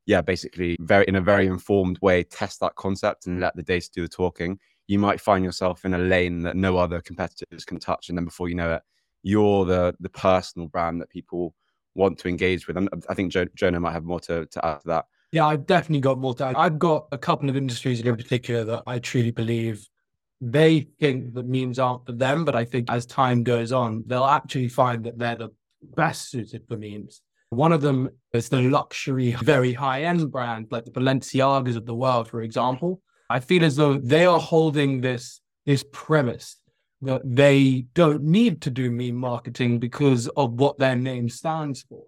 yeah, 0.06 0.20
basically 0.20 0.76
very 0.80 1.04
in 1.06 1.16
a 1.16 1.20
very 1.20 1.46
informed 1.46 1.98
way, 2.02 2.24
test 2.24 2.60
that 2.60 2.74
concept 2.74 3.26
and 3.26 3.40
let 3.40 3.54
the 3.56 3.62
data 3.62 3.88
do 3.94 4.02
the 4.02 4.08
talking, 4.08 4.58
you 4.88 4.98
might 4.98 5.20
find 5.20 5.44
yourself 5.44 5.84
in 5.84 5.94
a 5.94 5.98
lane 5.98 6.42
that 6.42 6.56
no 6.56 6.76
other 6.76 7.00
competitors 7.00 7.64
can 7.64 7.78
touch. 7.78 8.08
And 8.08 8.18
then 8.18 8.24
before 8.24 8.48
you 8.48 8.54
know 8.54 8.74
it, 8.74 8.82
you're 9.22 9.64
the 9.64 9.94
the 10.00 10.08
personal 10.08 10.68
brand 10.68 11.00
that 11.00 11.10
people 11.10 11.54
want 11.94 12.18
to 12.18 12.28
engage 12.28 12.66
with. 12.66 12.76
And 12.76 12.88
I 13.08 13.14
think 13.14 13.32
jo- 13.32 13.46
Jonah 13.54 13.80
might 13.80 13.92
have 13.92 14.04
more 14.04 14.20
to, 14.20 14.46
to 14.46 14.66
add 14.66 14.80
to 14.80 14.88
that. 14.88 15.04
Yeah, 15.32 15.46
I've 15.46 15.66
definitely 15.66 16.00
got 16.00 16.18
more 16.18 16.34
to 16.34 16.46
add. 16.46 16.56
I've 16.56 16.78
got 16.78 17.08
a 17.10 17.18
couple 17.18 17.48
of 17.48 17.56
industries 17.56 18.00
in 18.00 18.16
particular 18.16 18.64
that 18.64 18.82
I 18.86 18.98
truly 18.98 19.30
believe 19.30 19.88
they 20.42 20.88
think 21.00 21.32
that 21.34 21.46
memes 21.46 21.78
aren't 21.78 22.04
for 22.04 22.12
them, 22.12 22.44
but 22.44 22.54
I 22.54 22.66
think 22.66 22.90
as 22.90 23.06
time 23.06 23.42
goes 23.42 23.72
on, 23.72 24.04
they'll 24.06 24.24
actually 24.24 24.68
find 24.68 25.04
that 25.04 25.18
they're 25.18 25.36
the 25.36 25.50
best 25.96 26.30
suited 26.30 26.64
for 26.68 26.76
memes. 26.76 27.22
One 27.48 27.72
of 27.72 27.80
them 27.80 28.10
is 28.32 28.50
the 28.50 28.60
luxury, 28.60 29.32
very 29.42 29.72
high 29.72 30.02
end 30.02 30.30
brand, 30.30 30.66
like 30.70 30.84
the 30.84 30.90
Balenciagas 30.90 31.76
of 31.76 31.86
the 31.86 31.94
world, 31.94 32.28
for 32.28 32.42
example. 32.42 33.00
I 33.30 33.40
feel 33.40 33.64
as 33.64 33.76
though 33.76 33.98
they 33.98 34.26
are 34.26 34.40
holding 34.40 35.00
this 35.00 35.40
this 35.64 35.84
premise 35.92 36.56
that 37.02 37.22
they 37.24 37.86
don't 37.94 38.22
need 38.22 38.60
to 38.62 38.70
do 38.70 38.90
meme 38.90 39.14
marketing 39.14 39.78
because 39.78 40.28
of 40.28 40.54
what 40.54 40.78
their 40.78 40.96
name 40.96 41.28
stands 41.28 41.82
for. 41.88 42.04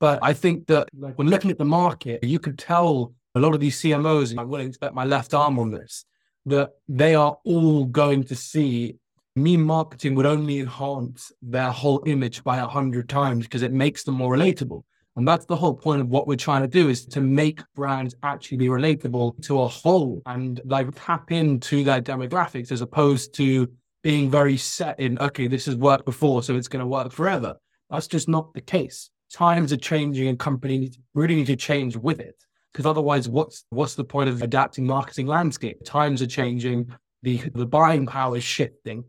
But 0.00 0.20
I 0.22 0.32
think 0.32 0.66
that 0.68 0.88
like, 0.96 1.18
when 1.18 1.28
looking 1.28 1.50
at 1.50 1.58
the 1.58 1.64
market, 1.64 2.22
you 2.22 2.38
could 2.38 2.58
tell 2.58 3.14
a 3.34 3.40
lot 3.40 3.54
of 3.54 3.60
these 3.60 3.80
CMOs, 3.80 4.30
and 4.30 4.40
I 4.40 4.44
willing 4.44 4.72
to 4.72 4.78
bet 4.78 4.94
my 4.94 5.04
left 5.04 5.34
arm 5.34 5.58
on 5.58 5.70
this, 5.70 6.04
that 6.46 6.70
they 6.88 7.14
are 7.14 7.36
all 7.44 7.84
going 7.84 8.24
to 8.24 8.34
see 8.34 8.96
meme 9.36 9.62
marketing 9.62 10.14
would 10.14 10.26
only 10.26 10.58
enhance 10.58 11.32
their 11.42 11.70
whole 11.70 12.02
image 12.06 12.42
by 12.42 12.58
a 12.58 12.66
hundred 12.66 13.08
times 13.08 13.44
because 13.44 13.62
it 13.62 13.72
makes 13.72 14.04
them 14.04 14.14
more 14.14 14.36
relatable. 14.36 14.82
And 15.16 15.26
that's 15.26 15.46
the 15.46 15.56
whole 15.56 15.74
point 15.74 16.00
of 16.00 16.08
what 16.08 16.28
we're 16.28 16.36
trying 16.36 16.62
to 16.62 16.68
do 16.68 16.88
is 16.88 17.04
to 17.06 17.20
make 17.20 17.60
brands 17.74 18.14
actually 18.22 18.58
be 18.58 18.68
relatable 18.68 19.42
to 19.46 19.62
a 19.62 19.68
whole 19.68 20.22
and 20.26 20.60
like 20.64 20.88
tap 20.94 21.32
into 21.32 21.82
their 21.82 22.00
demographics 22.00 22.70
as 22.70 22.82
opposed 22.82 23.34
to 23.34 23.68
being 24.02 24.30
very 24.30 24.56
set 24.56 24.98
in, 25.00 25.18
okay, 25.18 25.48
this 25.48 25.66
has 25.66 25.74
worked 25.74 26.04
before, 26.04 26.42
so 26.42 26.54
it's 26.54 26.68
going 26.68 26.80
to 26.80 26.86
work 26.86 27.10
forever. 27.12 27.56
That's 27.90 28.06
just 28.06 28.28
not 28.28 28.54
the 28.54 28.60
case. 28.60 29.10
Times 29.32 29.72
are 29.72 29.78
changing 29.78 30.28
and 30.28 30.38
companies 30.38 30.98
really 31.14 31.34
need 31.34 31.46
to 31.46 31.56
change 31.56 31.96
with 31.96 32.20
it. 32.20 32.42
Because 32.72 32.86
otherwise, 32.86 33.28
what's 33.28 33.64
what's 33.70 33.94
the 33.94 34.04
point 34.04 34.28
of 34.28 34.42
adapting 34.42 34.86
marketing 34.86 35.26
landscape? 35.26 35.78
Times 35.84 36.22
are 36.22 36.26
changing, 36.26 36.94
the 37.22 37.38
the 37.54 37.66
buying 37.66 38.06
power 38.06 38.36
is 38.36 38.44
shifting, 38.44 39.04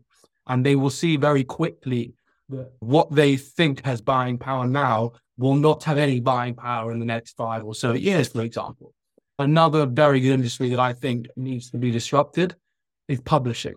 and 0.46 0.64
they 0.64 0.76
will 0.76 0.90
see 0.90 1.16
very 1.16 1.44
quickly 1.44 2.14
that 2.48 2.72
what 2.80 3.12
they 3.14 3.36
think 3.36 3.84
has 3.84 4.00
buying 4.00 4.38
power 4.38 4.66
now 4.66 5.12
will 5.38 5.54
not 5.54 5.84
have 5.84 5.98
any 5.98 6.20
buying 6.20 6.54
power 6.54 6.92
in 6.92 6.98
the 6.98 7.06
next 7.06 7.36
five 7.36 7.64
or 7.64 7.74
so 7.74 7.92
years, 7.92 8.28
for 8.28 8.42
example. 8.42 8.92
Another 9.38 9.86
very 9.86 10.20
good 10.20 10.32
industry 10.32 10.68
that 10.70 10.80
I 10.80 10.92
think 10.92 11.28
needs 11.36 11.70
to 11.70 11.78
be 11.78 11.90
disrupted 11.90 12.56
is 13.08 13.20
publishing. 13.20 13.74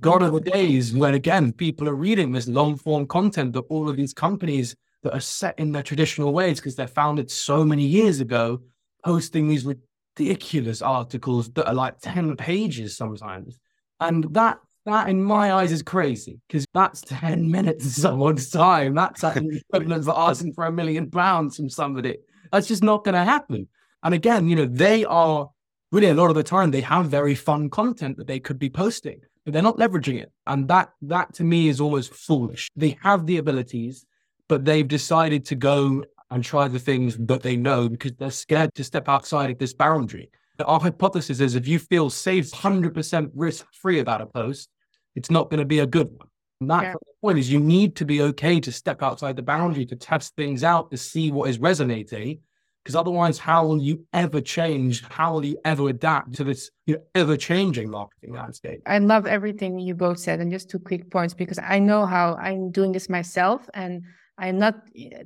Gone 0.00 0.22
are 0.22 0.30
the 0.30 0.40
days 0.40 0.92
when, 0.92 1.14
again, 1.14 1.52
people 1.52 1.88
are 1.88 1.94
reading 1.94 2.32
this 2.32 2.48
long 2.48 2.76
form 2.76 3.06
content 3.06 3.52
that 3.54 3.64
all 3.68 3.88
of 3.88 3.96
these 3.96 4.12
companies 4.12 4.76
that 5.02 5.14
are 5.14 5.20
set 5.20 5.58
in 5.58 5.72
their 5.72 5.82
traditional 5.82 6.32
ways 6.32 6.58
because 6.58 6.76
they're 6.76 6.86
founded 6.86 7.30
so 7.30 7.64
many 7.64 7.84
years 7.84 8.20
ago, 8.20 8.60
posting 9.04 9.48
these 9.48 9.66
ridiculous 9.66 10.82
articles 10.82 11.50
that 11.52 11.68
are 11.68 11.74
like 11.74 12.00
10 12.00 12.36
pages 12.36 12.96
sometimes. 12.96 13.58
And 14.00 14.24
that, 14.34 14.58
that 14.84 15.08
in 15.08 15.22
my 15.22 15.52
eyes 15.52 15.72
is 15.72 15.82
crazy 15.82 16.40
because 16.48 16.64
that's 16.74 17.00
10 17.02 17.50
minutes 17.50 17.84
of 17.86 17.92
someone's 17.92 18.50
time. 18.50 18.94
That's 18.94 19.20
the 19.20 19.60
equivalent 19.70 20.08
of 20.08 20.14
asking 20.16 20.54
for 20.54 20.64
a 20.64 20.72
million 20.72 21.10
pounds 21.10 21.56
from 21.56 21.70
somebody. 21.70 22.18
That's 22.52 22.68
just 22.68 22.82
not 22.82 23.04
going 23.04 23.14
to 23.14 23.24
happen. 23.24 23.68
And 24.02 24.14
again, 24.14 24.48
you 24.48 24.56
know, 24.56 24.66
they 24.66 25.04
are 25.04 25.50
really 25.92 26.08
a 26.08 26.14
lot 26.14 26.30
of 26.30 26.34
the 26.36 26.42
time 26.42 26.70
they 26.70 26.80
have 26.82 27.06
very 27.06 27.34
fun 27.34 27.70
content 27.70 28.16
that 28.18 28.26
they 28.26 28.40
could 28.40 28.58
be 28.58 28.70
posting 28.70 29.20
but 29.46 29.52
they're 29.52 29.62
not 29.62 29.78
leveraging 29.78 30.20
it. 30.20 30.32
And 30.46 30.68
that 30.68 30.90
that 31.02 31.32
to 31.34 31.44
me 31.44 31.68
is 31.68 31.80
almost 31.80 32.12
foolish. 32.12 32.68
They 32.76 32.98
have 33.02 33.26
the 33.26 33.38
abilities, 33.38 34.04
but 34.48 34.64
they've 34.64 34.86
decided 34.86 35.44
to 35.46 35.54
go 35.54 36.04
and 36.30 36.42
try 36.42 36.68
the 36.68 36.78
things 36.78 37.16
that 37.18 37.42
they 37.42 37.56
know 37.56 37.88
because 37.88 38.12
they're 38.18 38.30
scared 38.30 38.74
to 38.74 38.84
step 38.84 39.08
outside 39.08 39.50
of 39.50 39.58
this 39.58 39.72
boundary. 39.72 40.30
Our 40.64 40.80
hypothesis 40.80 41.40
is 41.40 41.54
if 41.54 41.68
you 41.68 41.78
feel 41.78 42.10
safe, 42.10 42.50
100% 42.50 43.30
risk 43.34 43.66
free 43.72 44.00
about 44.00 44.22
a 44.22 44.26
post, 44.26 44.68
it's 45.14 45.30
not 45.30 45.50
going 45.50 45.60
to 45.60 45.66
be 45.66 45.80
a 45.80 45.86
good 45.86 46.10
one. 46.10 46.28
And 46.60 46.70
that's 46.70 46.84
yeah. 46.84 46.92
the 46.92 47.12
point 47.20 47.38
is 47.38 47.52
you 47.52 47.60
need 47.60 47.96
to 47.96 48.04
be 48.04 48.22
okay 48.22 48.60
to 48.60 48.72
step 48.72 49.02
outside 49.02 49.36
the 49.36 49.42
boundary, 49.42 49.84
to 49.86 49.96
test 49.96 50.34
things 50.36 50.64
out, 50.64 50.90
to 50.90 50.96
see 50.96 51.30
what 51.30 51.50
is 51.50 51.58
resonating 51.58 52.40
because 52.86 52.94
otherwise, 52.94 53.36
how 53.36 53.66
will 53.66 53.82
you 53.82 54.06
ever 54.12 54.40
change? 54.40 55.02
How 55.08 55.32
will 55.32 55.44
you 55.44 55.58
ever 55.64 55.88
adapt 55.88 56.34
to 56.34 56.44
this 56.44 56.70
you 56.86 56.94
know, 56.94 57.02
ever 57.16 57.36
changing 57.36 57.90
marketing 57.90 58.32
landscape? 58.32 58.80
I 58.86 58.98
love 58.98 59.26
everything 59.26 59.80
you 59.80 59.96
both 59.96 60.20
said. 60.20 60.38
And 60.38 60.52
just 60.52 60.70
two 60.70 60.78
quick 60.78 61.10
points 61.10 61.34
because 61.34 61.58
I 61.58 61.80
know 61.80 62.06
how 62.06 62.36
I'm 62.36 62.70
doing 62.70 62.92
this 62.92 63.08
myself. 63.08 63.68
And 63.74 64.04
I'm 64.38 64.58
not, 64.58 64.74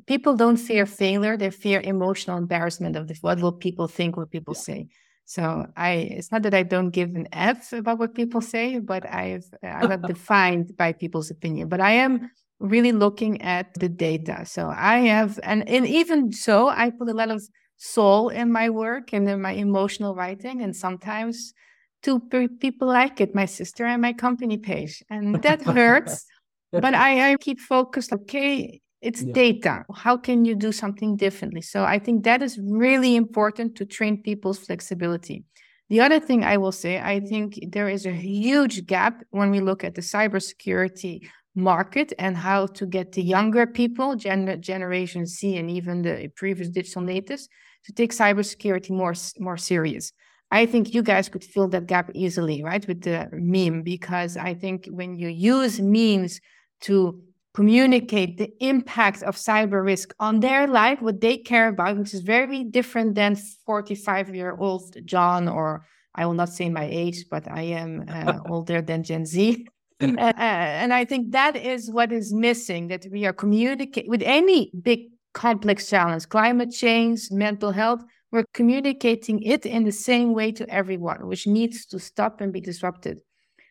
people 0.07 0.37
don't 0.37 0.57
fear 0.57 0.87
failure, 0.87 1.37
they 1.37 1.51
fear 1.51 1.81
emotional 1.81 2.37
embarrassment 2.37 2.97
of 2.97 3.09
this. 3.09 3.19
What 3.23 3.41
will 3.41 3.53
people 3.53 3.89
think, 3.89 4.17
what 4.17 4.31
people 4.31 4.55
yeah. 4.55 4.61
say? 4.61 4.89
So 5.25 5.67
I, 5.77 5.93
it's 5.93 6.33
not 6.33 6.43
that 6.43 6.55
I 6.55 6.65
don't 6.65 6.91
give 6.91 7.15
an 7.15 7.29
F 7.33 7.73
about 7.73 7.99
what 7.99 8.15
people 8.15 8.41
say, 8.41 8.79
but 8.79 9.09
I've, 9.09 9.45
I'm 9.63 9.89
not 9.89 10.03
defined 10.09 10.77
by 10.77 10.93
people's 10.93 11.31
opinion. 11.31 11.69
But 11.69 11.81
I 11.81 11.93
am 11.93 12.31
really 12.59 12.93
looking 12.93 13.41
at 13.43 13.73
the 13.75 13.89
data. 13.89 14.45
So 14.45 14.69
I 14.69 14.99
have, 15.01 15.39
and, 15.43 15.69
and 15.69 15.87
even 15.87 16.33
so, 16.33 16.69
I 16.69 16.91
put 16.91 17.09
a 17.09 17.15
lot 17.15 17.31
of 17.31 17.43
soul 17.77 18.29
in 18.29 18.53
my 18.53 18.71
work 18.71 19.13
and 19.13 19.29
in 19.29 19.41
my 19.41 19.53
emotional 19.53 20.15
writing. 20.15 20.63
And 20.63 20.75
sometimes 20.75 21.55
two 22.03 22.21
people 22.61 22.89
like 22.89 23.21
it, 23.21 23.35
my 23.35 23.47
sister 23.47 23.87
and 23.87 24.03
my 24.03 24.13
company 24.13 24.59
page. 24.59 25.03
And 25.11 25.43
that 25.43 25.63
hurts. 25.79 26.27
but 26.73 26.95
I, 26.95 27.33
I 27.33 27.37
keep 27.37 27.61
focused, 27.61 28.13
okay, 28.13 28.81
it's 29.01 29.23
yeah. 29.23 29.33
data. 29.33 29.85
How 29.95 30.17
can 30.17 30.45
you 30.45 30.55
do 30.55 30.73
something 30.73 31.17
differently? 31.17 31.63
So 31.63 31.85
I 31.85 31.99
think 31.99 32.25
that 32.25 32.43
is 32.43 32.59
really 32.59 33.17
important 33.17 33.77
to 33.77 33.87
train 33.87 34.23
people's 34.23 34.59
flexibility. 34.59 35.45
The 35.89 36.01
other 36.01 36.21
thing 36.21 36.45
I 36.45 36.57
will 36.57 36.73
say, 36.73 37.01
I 37.01 37.21
think 37.21 37.59
there 37.73 37.89
is 37.89 38.07
a 38.07 38.13
huge 38.13 38.87
gap 38.87 39.25
when 39.31 39.51
we 39.51 39.61
look 39.61 39.83
at 39.83 39.95
the 39.95 40.03
cybersecurity 40.03 41.27
market 41.57 42.13
and 42.19 42.37
how 42.37 42.67
to 42.67 42.87
get 42.87 43.13
the 43.13 43.23
younger 43.23 43.67
people, 43.67 44.15
gen- 44.15 44.61
Generation 44.63 45.27
C, 45.27 45.57
and 45.57 45.69
even 45.71 46.03
the 46.03 46.31
previous 46.37 46.69
digital 46.69 47.03
natives 47.03 47.49
to 47.87 47.93
take 47.93 48.13
cybersecurity 48.13 48.91
more 48.91 49.15
more 49.39 49.57
serious. 49.57 50.13
I 50.53 50.67
think 50.67 50.95
you 50.95 51.03
guys 51.03 51.29
could 51.29 51.45
fill 51.45 51.69
that 51.69 51.87
gap 51.87 52.11
easily, 52.15 52.63
right, 52.63 52.87
with 52.87 53.03
the 53.03 53.29
meme, 53.33 53.83
because 53.83 54.37
I 54.37 54.55
think 54.55 54.87
when 54.91 55.17
you 55.17 55.29
use 55.29 55.81
memes 55.81 56.41
to 56.83 57.21
communicate 57.55 58.39
the 58.39 58.53
impact 58.61 59.23
of 59.23 59.37
cyber 59.37 59.85
risk 59.85 60.15
on 60.21 60.41
their 60.41 60.67
life, 60.67 61.03
what 61.03 61.21
they 61.21 61.37
care 61.37 61.69
about, 61.69 61.99
which 61.99 62.15
is 62.15 62.21
very 62.21 62.65
different 62.65 63.15
than 63.15 63.37
45 63.67 64.35
year 64.35 64.57
old 64.57 64.95
John, 65.05 65.49
or 65.49 65.85
I 66.15 66.27
will 66.27 66.35
not 66.35 66.51
say 66.51 66.69
my 66.69 66.85
age, 66.85 67.25
but 67.31 67.51
I 67.51 67.63
am 67.63 68.05
uh, 68.09 68.39
older 68.49 68.83
than 68.83 69.03
Gen 69.03 69.27
Z. 69.27 69.67
uh, 70.01 70.33
and 70.37 70.95
I 70.95 71.05
think 71.05 71.33
that 71.33 71.57
is 71.57 71.91
what 71.91 72.13
is 72.13 72.33
missing 72.33 72.89
that 72.89 73.07
we 73.11 73.27
are 73.27 73.33
communicating 73.33 74.11
with 74.11 74.23
any 74.23 74.71
big 74.83 75.11
complex 75.35 75.89
challenge, 75.89 76.29
climate 76.29 76.71
change, 76.71 77.31
mental 77.31 77.71
health. 77.71 78.03
We're 78.33 78.45
communicating 78.55 79.43
it 79.43 79.67
in 79.67 79.85
the 79.85 79.93
same 79.93 80.35
way 80.35 80.53
to 80.53 80.69
everyone, 80.69 81.27
which 81.27 81.47
needs 81.47 81.85
to 81.87 81.99
stop 81.99 82.41
and 82.41 82.53
be 82.53 82.61
disrupted. 82.61 83.21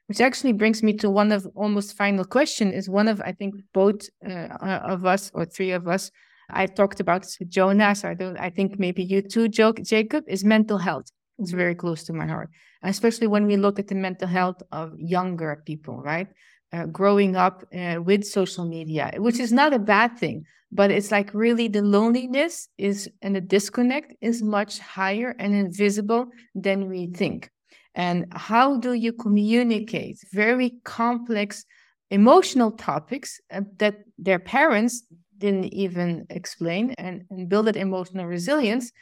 Which 0.10 0.22
actually 0.22 0.54
brings 0.54 0.82
me 0.84 0.94
to 0.98 1.10
one 1.10 1.32
of 1.32 1.48
almost 1.56 1.96
final 1.96 2.26
question 2.26 2.72
is 2.74 2.90
one 2.90 3.08
of 3.08 3.22
I 3.22 3.32
think 3.32 3.56
both 3.74 4.02
uh, 4.28 4.48
of 4.94 5.06
us 5.06 5.32
or 5.34 5.46
three 5.46 5.72
of 5.72 5.88
us 5.88 6.12
I 6.52 6.66
talked 6.66 7.00
about 7.00 7.28
Jonas. 7.48 8.04
I 8.04 8.16
don't. 8.16 8.38
I 8.38 8.50
think 8.50 8.80
maybe 8.80 9.04
you 9.04 9.22
too, 9.22 9.48
Jacob. 9.48 10.24
Is 10.28 10.44
mental 10.44 10.80
health. 10.80 11.06
It's 11.38 11.52
very 11.52 11.76
close 11.76 12.04
to 12.06 12.14
my 12.14 12.26
heart, 12.26 12.50
especially 12.84 13.28
when 13.28 13.46
we 13.46 13.56
look 13.56 13.78
at 13.80 13.88
the 13.88 13.96
mental 13.96 14.28
health 14.28 14.62
of 14.72 14.94
younger 14.98 15.62
people, 15.66 16.02
right? 16.02 16.28
Uh, 16.74 16.86
growing 16.88 17.36
up 17.36 17.64
uh, 17.74 17.98
with 18.02 18.24
social 18.26 18.66
media, 18.66 19.12
which 19.18 19.40
is 19.40 19.52
not 19.52 19.74
a 19.74 19.80
bad 19.80 20.18
thing, 20.18 20.44
but 20.72 20.92
it's 20.92 21.12
like 21.12 21.34
really 21.34 21.68
the 21.68 21.82
loneliness 21.84 22.68
is 22.78 23.10
and 23.22 23.36
the 23.36 23.42
disconnect 23.42 24.14
is 24.22 24.42
much 24.44 24.80
higher 24.80 25.36
and 25.40 25.54
invisible 25.54 26.28
than 26.56 26.90
we 26.90 27.08
think. 27.08 27.50
And 28.00 28.28
how 28.32 28.78
do 28.78 28.94
you 28.94 29.12
communicate 29.12 30.20
very 30.32 30.70
complex 30.86 31.66
emotional 32.10 32.72
topics 32.72 33.42
uh, 33.52 33.60
that 33.80 33.96
their 34.18 34.40
parents 34.40 35.04
didn't 35.38 35.74
even 35.74 36.26
explain 36.30 36.96
and, 36.98 37.26
and 37.30 37.50
build 37.50 37.68
that 37.68 37.76
emotional 37.76 38.26
resilience 38.26 38.94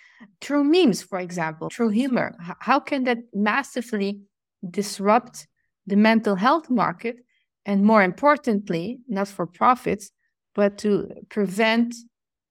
through 0.41 0.63
memes, 0.63 1.03
for 1.03 1.19
example, 1.19 1.69
through 1.69 1.89
humor? 1.89 2.35
How 2.59 2.79
can 2.79 3.03
that 3.03 3.19
massively 3.35 4.21
disrupt 4.67 5.47
the 5.85 5.95
mental 5.95 6.35
health 6.35 6.67
market? 6.67 7.17
And 7.67 7.85
more 7.85 8.01
importantly, 8.01 8.97
not 9.07 9.27
for 9.27 9.45
profits, 9.45 10.09
but 10.55 10.79
to 10.79 11.07
prevent 11.29 11.93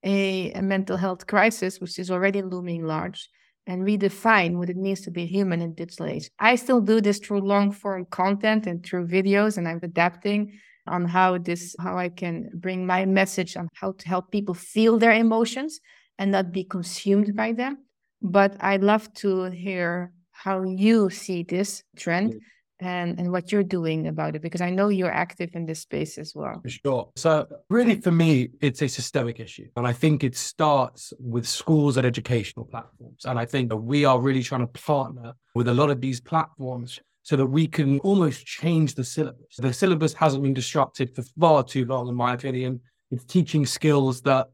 a, 0.04 0.52
a 0.52 0.62
mental 0.62 0.96
health 0.96 1.26
crisis, 1.26 1.80
which 1.80 1.98
is 1.98 2.08
already 2.08 2.42
looming 2.42 2.86
large, 2.86 3.28
and 3.66 3.82
redefine 3.82 4.56
what 4.56 4.70
it 4.70 4.76
means 4.76 5.00
to 5.02 5.10
be 5.10 5.26
human 5.26 5.60
in 5.60 5.74
digital 5.74 6.06
age. 6.06 6.30
I 6.38 6.56
still 6.56 6.80
do 6.80 7.00
this 7.00 7.18
through 7.18 7.40
long 7.40 7.72
form 7.72 8.06
content 8.06 8.66
and 8.66 8.84
through 8.84 9.08
videos, 9.08 9.58
and 9.58 9.66
I'm 9.68 9.80
adapting 9.82 10.52
on 10.86 11.04
how 11.04 11.38
this 11.38 11.74
how 11.80 11.98
I 11.98 12.08
can 12.08 12.48
bring 12.54 12.86
my 12.86 13.04
message 13.06 13.56
on 13.56 13.68
how 13.74 13.92
to 13.92 14.08
help 14.08 14.30
people 14.30 14.54
feel 14.54 14.98
their 14.98 15.12
emotions 15.12 15.80
and 16.18 16.30
not 16.30 16.52
be 16.52 16.64
consumed 16.64 17.34
by 17.34 17.52
them. 17.52 17.78
But 18.22 18.56
I'd 18.60 18.82
love 18.82 19.12
to 19.14 19.44
hear 19.50 20.12
how 20.30 20.62
you 20.62 21.10
see 21.10 21.42
this 21.42 21.82
trend. 21.96 22.40
And, 22.80 23.18
and 23.18 23.32
what 23.32 23.52
you're 23.52 23.62
doing 23.62 24.06
about 24.06 24.36
it, 24.36 24.42
because 24.42 24.60
I 24.60 24.70
know 24.70 24.88
you're 24.88 25.12
active 25.12 25.50
in 25.54 25.66
this 25.66 25.80
space 25.80 26.18
as 26.18 26.34
well. 26.34 26.62
Sure. 26.66 27.10
So, 27.16 27.46
really, 27.70 28.00
for 28.00 28.10
me, 28.10 28.50
it's 28.60 28.82
a 28.82 28.88
systemic 28.88 29.40
issue. 29.40 29.68
And 29.76 29.86
I 29.86 29.92
think 29.92 30.24
it 30.24 30.36
starts 30.36 31.12
with 31.18 31.46
schools 31.46 31.96
and 31.96 32.06
educational 32.06 32.66
platforms. 32.66 33.24
And 33.24 33.38
I 33.38 33.46
think 33.46 33.70
that 33.70 33.76
we 33.76 34.04
are 34.04 34.20
really 34.20 34.42
trying 34.42 34.60
to 34.62 34.66
partner 34.66 35.34
with 35.54 35.68
a 35.68 35.74
lot 35.74 35.90
of 35.90 36.00
these 36.00 36.20
platforms 36.20 37.00
so 37.22 37.34
that 37.36 37.46
we 37.46 37.66
can 37.66 37.98
almost 38.00 38.46
change 38.46 38.94
the 38.94 39.04
syllabus. 39.04 39.56
The 39.58 39.72
syllabus 39.72 40.14
hasn't 40.14 40.42
been 40.42 40.54
disrupted 40.54 41.14
for 41.14 41.22
far 41.22 41.64
too 41.64 41.84
long, 41.84 42.08
in 42.08 42.14
my 42.14 42.34
opinion. 42.34 42.80
It's 43.10 43.24
teaching 43.24 43.66
skills 43.66 44.22
that 44.22 44.48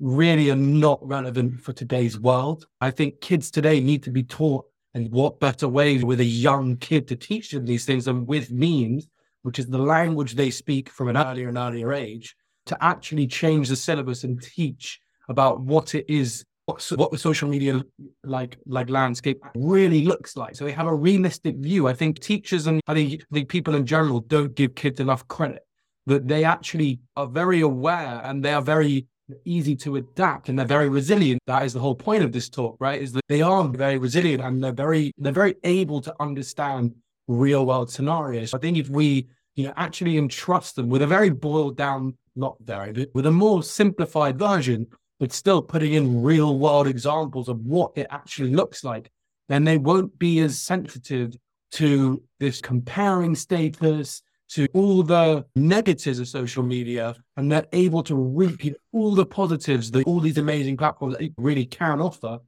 really 0.00 0.50
are 0.50 0.56
not 0.56 0.98
relevant 1.06 1.60
for 1.60 1.72
today's 1.72 2.18
world. 2.18 2.66
I 2.80 2.90
think 2.90 3.20
kids 3.20 3.50
today 3.50 3.80
need 3.80 4.02
to 4.04 4.10
be 4.10 4.22
taught 4.22 4.64
and 4.94 5.10
what 5.10 5.40
better 5.40 5.68
way 5.68 5.98
with 5.98 6.20
a 6.20 6.24
young 6.24 6.76
kid 6.76 7.06
to 7.08 7.16
teach 7.16 7.50
them 7.50 7.64
these 7.64 7.84
things 7.84 8.06
than 8.06 8.26
with 8.26 8.50
memes, 8.50 9.06
which 9.42 9.58
is 9.58 9.66
the 9.66 9.78
language 9.78 10.34
they 10.34 10.50
speak 10.50 10.88
from 10.88 11.08
an 11.08 11.16
earlier 11.16 11.48
and 11.48 11.58
earlier 11.58 11.92
age, 11.92 12.36
to 12.66 12.76
actually 12.84 13.26
change 13.26 13.68
the 13.68 13.76
syllabus 13.76 14.24
and 14.24 14.42
teach 14.42 15.00
about 15.28 15.60
what 15.60 15.94
it 15.94 16.04
is, 16.08 16.44
what, 16.66 17.10
the 17.10 17.18
social 17.18 17.48
media 17.48 17.82
like 18.24 18.56
like 18.66 18.90
landscape 18.90 19.40
really 19.54 20.04
looks 20.04 20.36
like. 20.36 20.56
So 20.56 20.64
they 20.64 20.72
have 20.72 20.86
a 20.86 20.94
realistic 20.94 21.56
view. 21.56 21.88
I 21.88 21.94
think 21.94 22.18
teachers 22.18 22.66
and 22.66 22.80
I 22.86 22.94
think, 22.94 23.22
think 23.32 23.48
people 23.48 23.74
in 23.74 23.86
general 23.86 24.20
don't 24.20 24.54
give 24.54 24.74
kids 24.74 25.00
enough 25.00 25.26
credit 25.28 25.62
that 26.06 26.26
they 26.26 26.44
actually 26.44 27.00
are 27.16 27.26
very 27.26 27.60
aware 27.60 28.20
and 28.24 28.44
they 28.44 28.52
are 28.52 28.62
very 28.62 29.06
easy 29.44 29.76
to 29.76 29.96
adapt 29.96 30.48
and 30.48 30.58
they're 30.58 30.66
very 30.66 30.88
resilient. 30.88 31.40
That 31.46 31.64
is 31.64 31.72
the 31.72 31.80
whole 31.80 31.94
point 31.94 32.22
of 32.22 32.32
this 32.32 32.48
talk, 32.48 32.76
right? 32.80 33.00
Is 33.00 33.12
that 33.12 33.24
they 33.28 33.42
are 33.42 33.66
very 33.68 33.98
resilient 33.98 34.42
and 34.42 34.62
they're 34.62 34.72
very 34.72 35.12
they're 35.18 35.32
very 35.32 35.56
able 35.64 36.00
to 36.02 36.14
understand 36.20 36.94
real 37.28 37.66
world 37.66 37.90
scenarios. 37.90 38.54
I 38.54 38.58
think 38.58 38.76
if 38.76 38.88
we, 38.88 39.28
you 39.54 39.66
know, 39.66 39.72
actually 39.76 40.18
entrust 40.18 40.76
them 40.76 40.88
with 40.88 41.02
a 41.02 41.06
very 41.06 41.30
boiled 41.30 41.76
down, 41.76 42.16
not 42.36 42.56
very, 42.60 43.06
with 43.14 43.26
a 43.26 43.30
more 43.30 43.62
simplified 43.62 44.38
version, 44.38 44.86
but 45.18 45.32
still 45.32 45.62
putting 45.62 45.94
in 45.94 46.22
real 46.22 46.58
world 46.58 46.86
examples 46.86 47.48
of 47.48 47.60
what 47.60 47.92
it 47.94 48.06
actually 48.10 48.54
looks 48.54 48.82
like, 48.82 49.10
then 49.48 49.64
they 49.64 49.78
won't 49.78 50.18
be 50.18 50.40
as 50.40 50.58
sensitive 50.58 51.36
to 51.72 52.22
this 52.38 52.60
comparing 52.60 53.34
status, 53.34 54.22
to 54.50 54.66
all 54.72 55.02
the 55.02 55.44
negatives 55.54 56.18
of 56.18 56.26
social 56.28 56.62
media 56.62 57.14
and 57.36 57.50
they're 57.50 57.66
able 57.72 58.02
to 58.02 58.16
reap 58.16 58.74
all 58.92 59.14
the 59.14 59.26
positives 59.26 59.90
that 59.92 60.04
all 60.06 60.18
these 60.18 60.38
amazing 60.38 60.76
platforms 60.76 61.16
really 61.36 61.64
can 61.64 62.00
offer, 62.00 62.38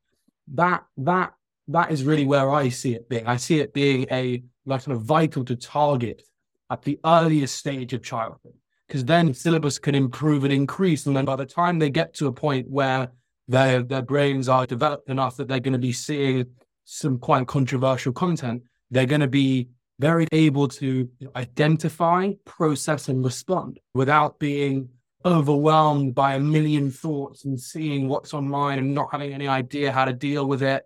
that 0.55 0.85
that 0.97 1.33
that 1.69 1.93
is 1.93 2.03
really 2.03 2.27
where 2.27 2.51
I 2.51 2.69
see 2.69 2.95
it 2.95 3.09
being. 3.09 3.27
I 3.27 3.37
see 3.37 3.61
it 3.61 3.73
being 3.73 4.07
a 4.11 4.43
like 4.67 4.85
kind 4.85 4.97
of 4.97 5.05
vital 5.05 5.45
to 5.45 5.55
target 5.55 6.23
at 6.71 6.83
the 6.83 6.99
earliest 7.05 7.57
stage 7.57 7.93
of 7.93 8.03
childhood. 8.03 8.55
Because 8.89 9.05
then 9.05 9.33
syllabus 9.33 9.79
can 9.79 9.95
improve 9.95 10.45
and 10.45 10.53
increase. 10.53 11.07
And 11.07 11.17
then 11.17 11.25
by 11.25 11.37
the 11.37 11.47
time 11.47 11.79
they 11.79 11.89
get 11.89 12.15
to 12.15 12.27
a 12.27 12.33
point 12.33 12.69
where 12.69 13.13
their 13.47 13.83
their 13.83 14.03
brains 14.03 14.49
are 14.49 14.67
developed 14.67 15.09
enough 15.09 15.37
that 15.37 15.47
they're 15.47 15.61
going 15.61 15.73
to 15.73 15.79
be 15.79 15.93
seeing 15.93 16.47
some 16.85 17.19
quite 17.19 17.47
controversial 17.47 18.13
content, 18.13 18.63
they're 18.91 19.07
going 19.07 19.21
to 19.21 19.29
be 19.29 19.69
very 19.99 20.27
able 20.33 20.69
to 20.69 21.09
identify, 21.37 22.33
process, 22.45 23.09
and 23.09 23.25
respond 23.25 23.79
without 23.95 24.39
being 24.39 24.89
overwhelmed 25.25 26.15
by 26.15 26.35
a 26.35 26.41
million 26.41 26.91
thoughts 26.91 27.45
and 27.45 27.59
seeing 27.59 28.09
what's 28.09 28.35
online 28.35 28.79
and 28.79 28.95
not 28.95 29.09
having 29.13 29.33
any 29.33 29.47
idea 29.47 29.93
how 29.93 30.05
to 30.05 30.13
deal 30.13 30.47
with 30.47 30.63
it, 30.63 30.85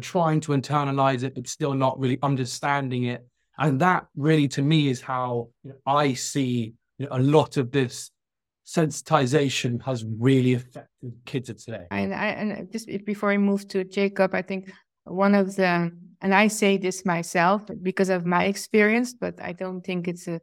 trying 0.00 0.40
to 0.40 0.52
internalize 0.52 1.22
it, 1.22 1.34
but 1.34 1.48
still 1.48 1.74
not 1.74 1.98
really 1.98 2.18
understanding 2.22 3.04
it. 3.04 3.26
And 3.58 3.80
that 3.80 4.06
really, 4.16 4.46
to 4.48 4.62
me, 4.62 4.88
is 4.88 5.00
how 5.00 5.48
you 5.64 5.70
know, 5.70 5.76
I 5.86 6.14
see 6.14 6.74
you 6.98 7.06
know, 7.06 7.16
a 7.16 7.18
lot 7.18 7.56
of 7.56 7.72
this 7.72 8.10
sensitization 8.64 9.82
has 9.82 10.04
really 10.04 10.54
affected 10.54 11.12
kids 11.24 11.48
of 11.48 11.56
today. 11.64 11.86
And 11.90 12.14
I, 12.14 12.26
and 12.26 12.70
just 12.70 12.86
before 13.04 13.30
I 13.30 13.38
move 13.38 13.66
to 13.68 13.82
Jacob, 13.82 14.34
I 14.34 14.42
think 14.42 14.70
one 15.04 15.34
of 15.34 15.56
the 15.56 15.90
and 16.20 16.34
I 16.34 16.48
say 16.48 16.78
this 16.78 17.04
myself 17.04 17.62
because 17.82 18.08
of 18.08 18.26
my 18.26 18.44
experience, 18.44 19.14
but 19.14 19.40
I 19.40 19.52
don't 19.52 19.82
think 19.82 20.08
it's 20.08 20.26
a, 20.26 20.40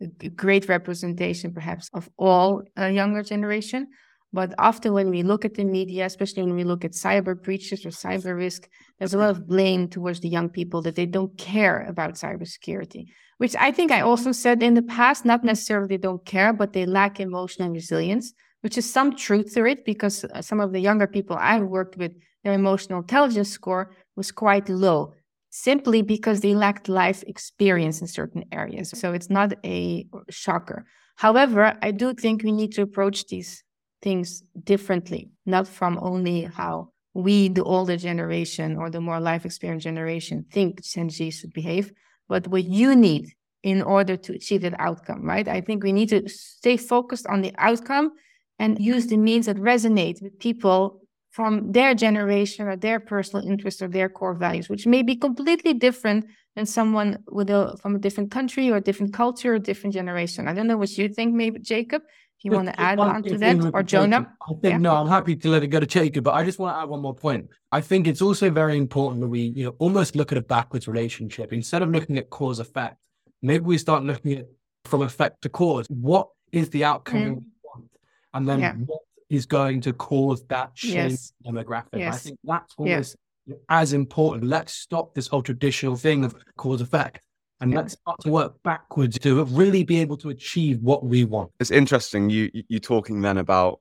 a 0.00 0.28
great 0.30 0.68
representation, 0.68 1.52
perhaps, 1.52 1.90
of 1.92 2.08
all 2.16 2.62
a 2.76 2.90
younger 2.90 3.22
generation. 3.22 3.88
But 4.32 4.54
often 4.58 4.92
when 4.92 5.10
we 5.10 5.22
look 5.22 5.44
at 5.44 5.54
the 5.54 5.64
media, 5.64 6.04
especially 6.04 6.42
when 6.42 6.54
we 6.54 6.64
look 6.64 6.84
at 6.84 6.92
cyber 6.92 7.40
breaches 7.40 7.84
or 7.86 7.90
cyber 7.90 8.36
risk, 8.36 8.68
there's 8.98 9.14
a 9.14 9.18
lot 9.18 9.30
of 9.30 9.46
blame 9.46 9.88
towards 9.88 10.20
the 10.20 10.28
young 10.28 10.50
people 10.50 10.82
that 10.82 10.96
they 10.96 11.06
don't 11.06 11.36
care 11.38 11.84
about 11.88 12.14
cybersecurity, 12.14 13.06
which 13.38 13.56
I 13.56 13.72
think 13.72 13.90
I 13.90 14.02
also 14.02 14.32
said 14.32 14.62
in 14.62 14.74
the 14.74 14.82
past, 14.82 15.24
not 15.24 15.44
necessarily 15.44 15.88
they 15.88 15.96
don't 15.96 16.24
care, 16.26 16.52
but 16.52 16.74
they 16.74 16.84
lack 16.84 17.20
emotional 17.20 17.70
resilience, 17.70 18.34
which 18.60 18.76
is 18.76 18.90
some 18.90 19.16
truth 19.16 19.54
to 19.54 19.64
it 19.64 19.84
because 19.86 20.24
uh, 20.24 20.42
some 20.42 20.60
of 20.60 20.72
the 20.72 20.80
younger 20.80 21.06
people 21.06 21.36
I've 21.38 21.62
worked 21.62 21.96
with, 21.96 22.12
their 22.44 22.52
emotional 22.52 23.00
intelligence 23.00 23.48
score 23.50 23.94
was 24.14 24.30
quite 24.30 24.68
low 24.68 25.14
simply 25.62 26.02
because 26.02 26.40
they 26.40 26.54
lacked 26.54 26.88
life 26.88 27.24
experience 27.26 28.00
in 28.00 28.06
certain 28.06 28.44
areas. 28.52 28.90
So 28.90 29.12
it's 29.12 29.30
not 29.30 29.52
a 29.64 30.06
shocker. 30.30 30.84
However, 31.16 31.76
I 31.82 31.90
do 31.90 32.14
think 32.14 32.42
we 32.42 32.52
need 32.52 32.72
to 32.72 32.82
approach 32.82 33.26
these 33.26 33.64
things 34.00 34.42
differently, 34.62 35.30
not 35.46 35.66
from 35.66 35.98
only 36.00 36.42
how 36.42 36.90
we, 37.14 37.48
the 37.48 37.64
older 37.64 37.96
generation 37.96 38.76
or 38.76 38.90
the 38.90 39.00
more 39.00 39.18
life 39.18 39.44
experience 39.44 39.82
generation, 39.82 40.46
think 40.52 40.82
Gen 40.82 41.10
Z 41.10 41.30
should 41.32 41.52
behave, 41.52 41.92
but 42.28 42.46
what 42.46 42.64
you 42.64 42.94
need 42.94 43.32
in 43.64 43.82
order 43.82 44.16
to 44.16 44.34
achieve 44.34 44.62
that 44.62 44.78
outcome, 44.78 45.22
right? 45.22 45.48
I 45.48 45.60
think 45.60 45.82
we 45.82 45.92
need 45.92 46.10
to 46.10 46.28
stay 46.28 46.76
focused 46.76 47.26
on 47.26 47.42
the 47.42 47.52
outcome 47.58 48.12
and 48.60 48.78
use 48.78 49.08
the 49.08 49.16
means 49.16 49.46
that 49.46 49.56
resonate 49.56 50.22
with 50.22 50.38
people 50.38 51.00
from 51.38 51.70
their 51.70 51.94
generation 51.94 52.66
or 52.66 52.74
their 52.74 52.98
personal 52.98 53.46
interest 53.46 53.80
or 53.80 53.86
their 53.86 54.08
core 54.08 54.34
values, 54.34 54.68
which 54.68 54.88
may 54.88 55.02
be 55.04 55.14
completely 55.14 55.72
different 55.72 56.26
than 56.56 56.66
someone 56.66 57.10
with 57.28 57.48
a 57.48 57.78
from 57.80 57.94
a 57.94 58.00
different 58.00 58.32
country 58.32 58.68
or 58.72 58.78
a 58.78 58.80
different 58.80 59.12
culture 59.12 59.54
or 59.54 59.58
different 59.60 59.94
generation. 59.94 60.48
I 60.48 60.52
don't 60.52 60.66
know 60.66 60.76
what 60.76 60.90
you 60.98 61.08
think, 61.08 61.32
maybe 61.36 61.60
Jacob. 61.60 62.02
If 62.38 62.44
you 62.44 62.50
want 62.50 62.66
to 62.66 62.80
add 62.80 62.98
on 62.98 63.22
to 63.22 63.38
that, 63.38 63.70
or 63.72 63.84
Jonah? 63.84 64.22
I 64.42 64.52
think 64.62 64.62
yeah. 64.64 64.78
no, 64.78 64.96
I'm 64.96 65.06
happy 65.06 65.36
to 65.36 65.48
let 65.48 65.62
it 65.62 65.68
go 65.68 65.78
to 65.78 65.86
Jacob, 65.86 66.24
but 66.24 66.34
I 66.34 66.42
just 66.44 66.58
want 66.58 66.74
to 66.74 66.80
add 66.80 66.88
one 66.88 67.02
more 67.02 67.14
point. 67.14 67.50
I 67.70 67.82
think 67.82 68.08
it's 68.08 68.20
also 68.20 68.50
very 68.50 68.76
important 68.76 69.20
that 69.20 69.28
we, 69.28 69.42
you 69.58 69.64
know, 69.66 69.74
almost 69.78 70.16
look 70.16 70.32
at 70.32 70.38
a 70.38 70.46
backwards 70.56 70.88
relationship 70.88 71.52
instead 71.52 71.82
of 71.82 71.90
looking 71.90 72.18
at 72.18 72.30
cause 72.30 72.58
effect. 72.58 72.96
Maybe 73.42 73.64
we 73.64 73.78
start 73.78 74.02
looking 74.02 74.32
at 74.40 74.46
from 74.86 75.02
effect 75.02 75.42
to 75.42 75.48
cause. 75.48 75.86
What 75.88 76.30
is 76.50 76.70
the 76.70 76.82
outcome 76.82 77.20
mm. 77.20 77.34
we 77.36 77.42
want, 77.62 77.90
and 78.34 78.48
then 78.48 78.58
yeah. 78.58 78.72
what 78.90 79.02
is 79.30 79.46
going 79.46 79.80
to 79.82 79.92
cause 79.92 80.44
that 80.46 80.74
change 80.74 81.12
yes. 81.12 81.32
demographic. 81.46 81.98
Yes. 81.98 82.14
I 82.14 82.18
think 82.18 82.38
that's 82.44 82.74
almost 82.76 83.16
yeah. 83.46 83.56
as 83.68 83.92
important. 83.92 84.44
Let's 84.44 84.72
stop 84.72 85.14
this 85.14 85.26
whole 85.26 85.42
traditional 85.42 85.96
thing 85.96 86.24
of 86.24 86.34
cause 86.56 86.80
effect. 86.80 87.22
And 87.60 87.72
yeah. 87.72 87.78
let's 87.78 87.94
start 87.94 88.20
to 88.20 88.30
work 88.30 88.62
backwards 88.62 89.18
to 89.18 89.44
really 89.44 89.82
be 89.82 90.00
able 90.00 90.16
to 90.18 90.30
achieve 90.30 90.80
what 90.80 91.04
we 91.04 91.24
want. 91.24 91.50
It's 91.58 91.72
interesting 91.72 92.30
you 92.30 92.50
you 92.52 92.78
talking 92.78 93.20
then 93.20 93.38
about 93.38 93.80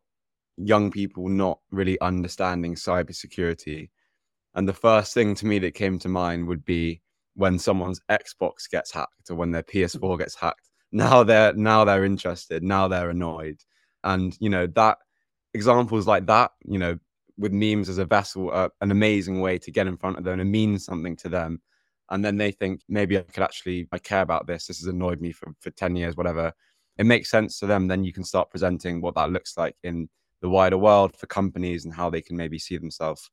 young 0.57 0.89
people 0.89 1.29
not 1.29 1.59
really 1.71 1.99
understanding 2.01 2.73
cybersecurity. 2.73 3.89
And 4.55 4.67
the 4.67 4.73
first 4.73 5.13
thing 5.13 5.35
to 5.35 5.45
me 5.45 5.59
that 5.59 5.75
came 5.75 5.99
to 5.99 6.09
mind 6.09 6.47
would 6.47 6.65
be 6.65 7.01
when 7.35 7.59
someone's 7.59 8.01
Xbox 8.09 8.67
gets 8.69 8.91
hacked 8.91 9.29
or 9.29 9.35
when 9.35 9.51
their 9.51 9.63
PS4 9.63 10.17
gets 10.17 10.33
hacked. 10.33 10.67
Now 10.91 11.23
they're 11.23 11.53
now 11.53 11.85
they're 11.85 12.05
interested. 12.05 12.63
Now 12.63 12.87
they're 12.87 13.11
annoyed, 13.11 13.59
and 14.03 14.35
you 14.39 14.49
know 14.49 14.67
that 14.67 14.97
examples 15.57 16.07
like 16.07 16.25
that, 16.27 16.51
you 16.65 16.79
know, 16.79 16.97
with 17.37 17.51
memes 17.51 17.89
as 17.89 17.97
a 17.97 18.05
vessel, 18.05 18.49
are 18.51 18.71
an 18.81 18.91
amazing 18.91 19.41
way 19.41 19.57
to 19.59 19.71
get 19.71 19.87
in 19.87 19.97
front 19.97 20.17
of 20.17 20.23
them 20.23 20.39
and 20.39 20.51
mean 20.51 20.79
something 20.79 21.15
to 21.17 21.29
them. 21.29 21.61
And 22.09 22.23
then 22.23 22.37
they 22.37 22.51
think 22.51 22.81
maybe 22.87 23.17
I 23.17 23.21
could 23.21 23.43
actually 23.43 23.87
I 23.91 23.97
care 23.99 24.21
about 24.21 24.47
this. 24.47 24.67
This 24.67 24.79
has 24.79 24.87
annoyed 24.87 25.19
me 25.19 25.31
for, 25.31 25.53
for 25.59 25.71
10 25.71 25.95
years, 25.95 26.15
whatever. 26.15 26.53
It 26.97 27.05
makes 27.05 27.29
sense 27.29 27.59
to 27.59 27.67
them. 27.67 27.87
Then 27.87 28.03
you 28.03 28.13
can 28.13 28.23
start 28.23 28.49
presenting 28.49 29.01
what 29.01 29.15
that 29.15 29.31
looks 29.31 29.57
like 29.57 29.75
in 29.83 30.09
the 30.41 30.49
wider 30.49 30.77
world 30.77 31.15
for 31.15 31.27
companies 31.27 31.85
and 31.85 31.93
how 31.93 32.09
they 32.09 32.21
can 32.21 32.37
maybe 32.37 32.59
see 32.59 32.77
themselves 32.77 33.29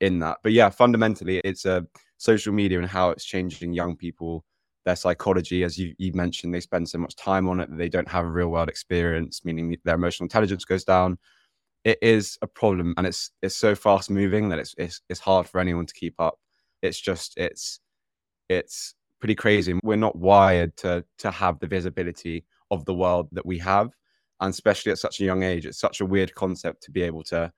in 0.00 0.18
that. 0.20 0.38
But 0.42 0.52
yeah, 0.52 0.70
fundamentally, 0.70 1.40
it's 1.44 1.64
a 1.64 1.86
social 2.18 2.52
media 2.52 2.78
and 2.78 2.88
how 2.88 3.10
it's 3.10 3.24
changing 3.24 3.72
young 3.72 3.96
people, 3.96 4.44
their 4.84 4.96
psychology. 4.96 5.64
As 5.64 5.76
you, 5.76 5.94
you 5.98 6.12
mentioned, 6.12 6.54
they 6.54 6.60
spend 6.60 6.88
so 6.88 6.98
much 6.98 7.16
time 7.16 7.48
on 7.48 7.60
it 7.60 7.70
that 7.70 7.76
they 7.76 7.88
don't 7.88 8.08
have 8.08 8.24
a 8.24 8.30
real 8.30 8.48
world 8.48 8.68
experience, 8.68 9.44
meaning 9.44 9.76
their 9.84 9.96
emotional 9.96 10.26
intelligence 10.26 10.64
goes 10.64 10.84
down 10.84 11.18
it 11.84 11.98
is 12.00 12.38
a 12.42 12.46
problem 12.46 12.94
and 12.96 13.06
it's 13.06 13.30
it's 13.42 13.56
so 13.56 13.74
fast 13.74 14.10
moving 14.10 14.48
that 14.48 14.58
it's 14.58 14.74
it's 14.78 15.00
it's 15.08 15.20
hard 15.20 15.48
for 15.48 15.60
anyone 15.60 15.86
to 15.86 15.94
keep 15.94 16.14
up. 16.20 16.38
It's 16.82 17.00
just 17.00 17.34
it's 17.36 17.80
it's 18.48 18.94
pretty 19.20 19.34
crazy. 19.34 19.78
We're 19.82 19.96
not 19.96 20.16
wired 20.16 20.76
to 20.78 21.04
to 21.18 21.30
have 21.30 21.58
the 21.58 21.66
visibility 21.66 22.44
of 22.70 22.84
the 22.84 22.94
world 22.94 23.28
that 23.32 23.46
we 23.46 23.58
have, 23.58 23.90
and 24.40 24.50
especially 24.50 24.92
at 24.92 24.98
such 24.98 25.20
a 25.20 25.24
young 25.24 25.42
age, 25.42 25.66
it's 25.66 25.80
such 25.80 26.00
a 26.00 26.06
weird 26.06 26.34
concept 26.34 26.82
to 26.84 26.90
be 26.90 27.02
able 27.02 27.22
to 27.24 27.52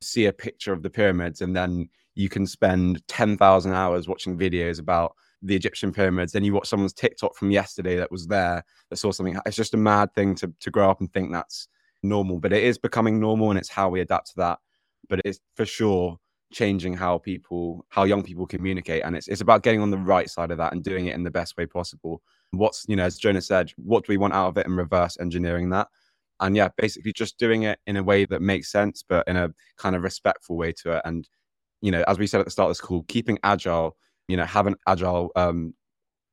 see 0.00 0.26
a 0.26 0.32
picture 0.32 0.72
of 0.72 0.82
the 0.82 0.90
pyramids 0.90 1.40
and 1.40 1.56
then 1.56 1.88
you 2.14 2.28
can 2.28 2.46
spend 2.46 3.00
10,000 3.08 3.72
hours 3.72 4.06
watching 4.08 4.38
videos 4.38 4.78
about 4.78 5.14
the 5.42 5.54
Egyptian 5.54 5.92
pyramids, 5.92 6.32
then 6.32 6.42
you 6.44 6.52
watch 6.52 6.68
someone's 6.68 6.92
TikTok 6.92 7.36
from 7.36 7.50
yesterday 7.50 7.96
that 7.96 8.10
was 8.10 8.26
there 8.26 8.64
that 8.90 8.96
saw 8.96 9.12
something. 9.12 9.38
It's 9.46 9.56
just 9.56 9.74
a 9.74 9.78
mad 9.78 10.12
thing 10.14 10.34
to 10.36 10.52
to 10.60 10.70
grow 10.70 10.90
up 10.90 11.00
and 11.00 11.12
think 11.12 11.32
that's 11.32 11.68
normal, 12.02 12.38
but 12.38 12.52
it 12.52 12.62
is 12.62 12.78
becoming 12.78 13.20
normal 13.20 13.50
and 13.50 13.58
it's 13.58 13.68
how 13.68 13.88
we 13.88 14.00
adapt 14.00 14.28
to 14.28 14.36
that. 14.36 14.58
But 15.08 15.20
it's 15.24 15.40
for 15.56 15.64
sure 15.66 16.18
changing 16.52 16.94
how 16.94 17.18
people 17.18 17.84
how 17.90 18.04
young 18.04 18.22
people 18.22 18.46
communicate. 18.46 19.02
And 19.04 19.16
it's 19.16 19.28
it's 19.28 19.40
about 19.40 19.62
getting 19.62 19.80
on 19.80 19.90
the 19.90 19.98
right 19.98 20.28
side 20.28 20.50
of 20.50 20.58
that 20.58 20.72
and 20.72 20.82
doing 20.82 21.06
it 21.06 21.14
in 21.14 21.24
the 21.24 21.30
best 21.30 21.56
way 21.56 21.66
possible. 21.66 22.22
What's 22.52 22.86
you 22.88 22.96
know 22.96 23.04
as 23.04 23.18
jonah 23.18 23.42
said 23.42 23.70
what 23.76 24.06
do 24.06 24.12
we 24.12 24.16
want 24.16 24.32
out 24.32 24.48
of 24.48 24.56
it 24.56 24.66
and 24.66 24.76
reverse 24.76 25.18
engineering 25.20 25.70
that? 25.70 25.88
And 26.40 26.56
yeah 26.56 26.68
basically 26.76 27.12
just 27.12 27.38
doing 27.38 27.64
it 27.64 27.78
in 27.86 27.96
a 27.96 28.02
way 28.02 28.24
that 28.26 28.40
makes 28.42 28.70
sense 28.70 29.04
but 29.06 29.26
in 29.28 29.36
a 29.36 29.50
kind 29.76 29.96
of 29.96 30.02
respectful 30.02 30.56
way 30.56 30.72
to 30.82 30.92
it. 30.92 31.02
And 31.04 31.28
you 31.82 31.90
know 31.90 32.04
as 32.06 32.18
we 32.18 32.26
said 32.26 32.40
at 32.40 32.46
the 32.46 32.50
start 32.50 32.70
of 32.70 32.76
this 32.76 32.80
call 32.80 33.04
keeping 33.08 33.38
agile 33.44 33.96
you 34.28 34.36
know 34.36 34.44
have 34.44 34.66
an 34.66 34.76
agile 34.86 35.30
um 35.36 35.74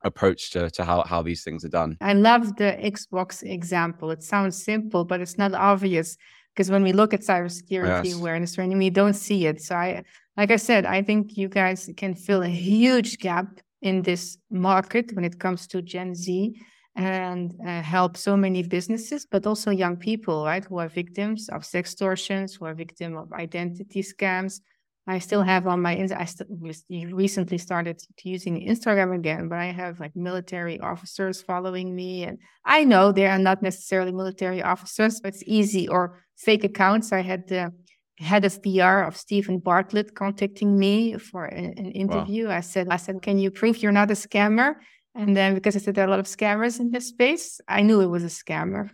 approach 0.05 0.51
to, 0.51 0.69
to 0.69 0.85
how, 0.85 1.03
how 1.03 1.21
these 1.21 1.43
things 1.43 1.65
are 1.65 1.73
done 1.81 1.97
i 2.01 2.13
love 2.13 2.55
the 2.55 2.71
xbox 2.95 3.43
example 3.43 4.09
it 4.11 4.23
sounds 4.23 4.55
simple 4.63 5.03
but 5.03 5.19
it's 5.19 5.37
not 5.37 5.53
obvious 5.53 6.17
because 6.55 6.71
when 6.71 6.83
we 6.83 6.93
look 6.93 7.13
at 7.13 7.19
cybersecurity 7.19 8.05
yes. 8.05 8.15
awareness 8.15 8.55
training, 8.55 8.77
we 8.77 8.89
don't 8.89 9.13
see 9.13 9.45
it. 9.45 9.61
So 9.61 9.75
I, 9.75 10.03
like 10.37 10.51
I 10.51 10.55
said, 10.55 10.85
I 10.85 11.01
think 11.01 11.35
you 11.35 11.49
guys 11.49 11.89
can 11.97 12.15
fill 12.15 12.43
a 12.43 12.47
huge 12.47 13.19
gap 13.19 13.59
in 13.81 14.01
this 14.03 14.37
market 14.49 15.13
when 15.13 15.25
it 15.25 15.37
comes 15.37 15.67
to 15.67 15.81
Gen 15.81 16.15
Z 16.15 16.55
and 16.95 17.53
uh, 17.67 17.81
help 17.81 18.15
so 18.15 18.37
many 18.37 18.63
businesses, 18.63 19.27
but 19.29 19.45
also 19.45 19.69
young 19.69 19.97
people, 19.97 20.45
right, 20.45 20.63
who 20.63 20.77
are 20.77 20.87
victims 20.87 21.49
of 21.49 21.65
sex 21.65 21.93
sextortions, 21.93 22.57
who 22.57 22.65
are 22.65 22.73
victim 22.73 23.17
of 23.17 23.33
identity 23.33 24.01
scams, 24.01 24.61
I 25.07 25.19
still 25.19 25.43
have 25.43 25.67
on 25.67 25.81
my 25.81 25.95
Instagram, 25.95 26.21
I 26.21 26.25
st- 26.25 27.13
recently 27.13 27.57
started 27.59 28.01
using 28.23 28.67
Instagram 28.67 29.13
again, 29.13 29.47
but 29.47 29.59
I 29.59 29.65
have 29.65 29.99
like 29.99 30.15
military 30.15 30.79
officers 30.79 31.41
following 31.41 31.95
me, 31.95 32.23
and 32.23 32.39
I 32.65 32.85
know 32.85 33.11
they 33.11 33.27
are 33.27 33.37
not 33.37 33.61
necessarily 33.61 34.11
military 34.11 34.63
officers, 34.63 35.19
but 35.19 35.33
it's 35.33 35.43
easy 35.45 35.87
or 35.87 36.23
fake 36.37 36.63
accounts. 36.63 37.11
I 37.11 37.21
had 37.21 37.47
the 37.47 37.71
head 38.17 38.45
of 38.45 38.63
PR 38.63 39.01
of 39.01 39.15
Steven 39.17 39.59
Bartlett 39.59 40.15
contacting 40.15 40.79
me 40.79 41.17
for 41.17 41.45
an, 41.45 41.73
an 41.77 41.91
interview. 41.91 42.47
Wow. 42.47 42.57
I 42.57 42.61
said, 42.61 42.87
I 42.89 42.97
said, 42.97 43.21
can 43.21 43.37
you 43.37 43.51
prove 43.51 43.83
you're 43.83 43.91
not 43.91 44.09
a 44.09 44.15
scammer? 44.15 44.75
And 45.13 45.35
then 45.35 45.53
because 45.53 45.75
I 45.75 45.79
said 45.79 45.95
there 45.95 46.03
are 46.03 46.07
a 46.07 46.11
lot 46.11 46.19
of 46.19 46.25
scammers 46.25 46.79
in 46.79 46.91
this 46.91 47.07
space, 47.07 47.61
I 47.67 47.81
knew 47.81 48.01
it 48.01 48.07
was 48.07 48.23
a 48.23 48.27
scammer. 48.27 48.89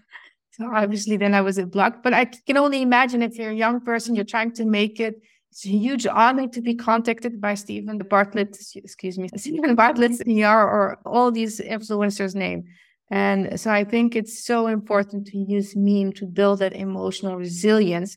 So 0.51 0.69
obviously 0.71 1.17
then 1.17 1.33
I 1.33 1.41
was 1.41 1.59
blocked. 1.59 2.03
But 2.03 2.13
I 2.13 2.25
can 2.25 2.57
only 2.57 2.81
imagine 2.81 3.21
if 3.21 3.37
you're 3.37 3.51
a 3.51 3.55
young 3.55 3.79
person, 3.81 4.15
you're 4.15 4.25
trying 4.25 4.51
to 4.53 4.65
make 4.65 4.99
it 4.99 5.15
it's 5.51 5.65
a 5.65 5.69
huge 5.69 6.07
honor 6.07 6.47
to 6.47 6.61
be 6.61 6.75
contacted 6.75 7.41
by 7.41 7.55
Steven 7.55 7.97
Bartlett, 7.97 8.57
excuse 8.75 9.19
me, 9.19 9.27
Steven 9.35 9.75
Bartlett's 9.75 10.23
PR 10.23 10.45
or 10.45 10.97
all 11.05 11.29
these 11.29 11.59
influencers' 11.59 12.35
name. 12.35 12.63
And 13.11 13.59
so 13.59 13.69
I 13.69 13.83
think 13.83 14.15
it's 14.15 14.45
so 14.45 14.67
important 14.67 15.27
to 15.27 15.37
use 15.37 15.75
meme 15.75 16.13
to 16.13 16.25
build 16.25 16.59
that 16.59 16.73
emotional 16.73 17.35
resilience 17.35 18.15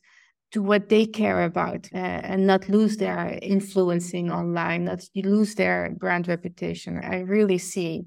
to 0.52 0.62
what 0.62 0.88
they 0.88 1.04
care 1.04 1.42
about 1.42 1.88
uh, 1.92 1.96
and 1.96 2.46
not 2.46 2.68
lose 2.68 2.96
their 2.98 3.36
influencing 3.42 4.30
online, 4.30 4.84
not 4.84 5.02
lose 5.16 5.56
their 5.56 5.96
brand 5.98 6.28
reputation. 6.28 7.00
I 7.02 7.20
really 7.22 7.58
see 7.58 8.04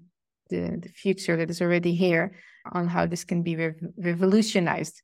the, 0.50 0.80
the 0.82 0.90
future 0.90 1.36
that 1.36 1.50
is 1.50 1.62
already 1.62 1.94
here 1.94 2.38
on 2.72 2.88
how 2.88 3.06
this 3.06 3.26
can 3.26 3.44
be 3.44 3.58
revolutionized. 3.98 5.02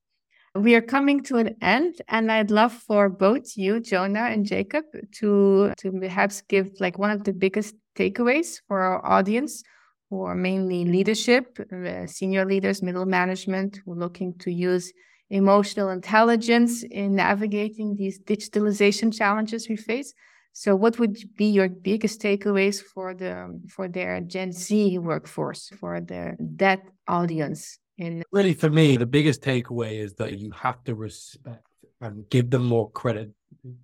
We 0.56 0.76
are 0.76 0.82
coming 0.82 1.24
to 1.24 1.38
an 1.38 1.56
end, 1.62 1.96
and 2.08 2.32
I'd 2.32 2.52
love 2.52 2.74
for 2.74 3.10
both 3.10 3.58
you, 3.58 3.80
Jonah 3.80 4.28
and 4.34 4.46
Jacob, 4.46 4.86
to 5.20 5.74
to 5.78 5.92
perhaps 5.92 6.42
give 6.42 6.70
like 6.80 7.00
one 7.00 7.10
of 7.10 7.24
the 7.24 7.34
biggest 7.34 7.74
takeaways 7.96 8.62
for 8.68 8.82
our 8.82 9.04
audience, 9.04 9.64
who 10.12 10.22
are 10.22 10.36
mainly 10.36 10.86
leadership, 10.86 11.60
uh, 11.60 12.06
senior 12.06 12.46
leaders, 12.46 12.84
middle 12.84 13.08
management, 13.08 13.80
who 13.84 13.94
are 13.94 13.96
looking 14.06 14.38
to 14.40 14.52
use 14.52 14.94
emotional 15.32 15.90
intelligence 15.90 16.84
in 16.84 17.16
navigating 17.16 17.96
these 17.96 18.20
digitalization 18.20 19.12
challenges 19.12 19.68
we 19.68 19.76
face. 19.76 20.14
So, 20.52 20.76
what 20.76 21.00
would 21.00 21.18
be 21.36 21.46
your 21.46 21.68
biggest 21.68 22.22
takeaways 22.22 22.80
for 22.80 23.16
the 23.16 23.60
for 23.70 23.88
their 23.88 24.22
Gen 24.22 24.52
Z 24.52 25.00
workforce, 25.00 25.70
for 25.80 26.00
their 26.00 26.38
that 26.40 26.82
audience? 27.08 27.80
In 28.04 28.24
really 28.32 28.54
for 28.54 28.70
me 28.70 28.98
the 28.98 29.06
biggest 29.06 29.42
takeaway 29.42 30.00
is 30.00 30.14
that 30.16 30.38
you 30.38 30.52
have 30.52 30.84
to 30.84 30.96
respect 30.96 31.66
and 32.02 32.30
give 32.30 32.50
them 32.50 32.66
more 32.66 32.90
credit 32.92 33.32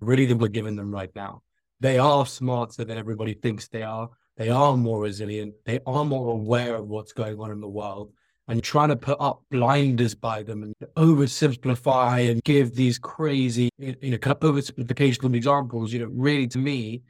really 0.00 0.26
than 0.26 0.38
we're 0.38 0.48
giving 0.48 0.76
them 0.76 0.90
right 0.90 1.10
now. 1.14 1.42
They 1.80 1.98
are 1.98 2.26
smarter 2.26 2.84
than 2.84 2.98
everybody 2.98 3.34
thinks 3.34 3.68
they 3.68 3.82
are. 3.82 4.10
They 4.36 4.50
are 4.50 4.76
more 4.76 5.00
resilient. 5.00 5.54
They 5.64 5.80
are 5.86 6.04
more 6.04 6.32
aware 6.32 6.74
of 6.74 6.88
what's 6.88 7.12
going 7.12 7.40
on 7.40 7.50
in 7.50 7.60
the 7.60 7.68
world 7.68 8.12
and 8.48 8.62
trying 8.62 8.88
to 8.88 8.96
put 8.96 9.16
up 9.20 9.42
blinders 9.50 10.14
by 10.14 10.42
them 10.42 10.62
and 10.62 10.74
oversimplify 10.96 12.30
and 12.30 12.42
give 12.44 12.74
these 12.74 12.98
crazy 12.98 13.70
you 13.78 14.10
know 14.10 14.18
kind 14.18 14.36
of 14.36 14.40
oversimplification 14.40 15.24
of 15.24 15.34
examples 15.34 15.92
you 15.92 16.00
know 16.00 16.10
really 16.12 16.46
to 16.48 16.58
me 16.58 17.02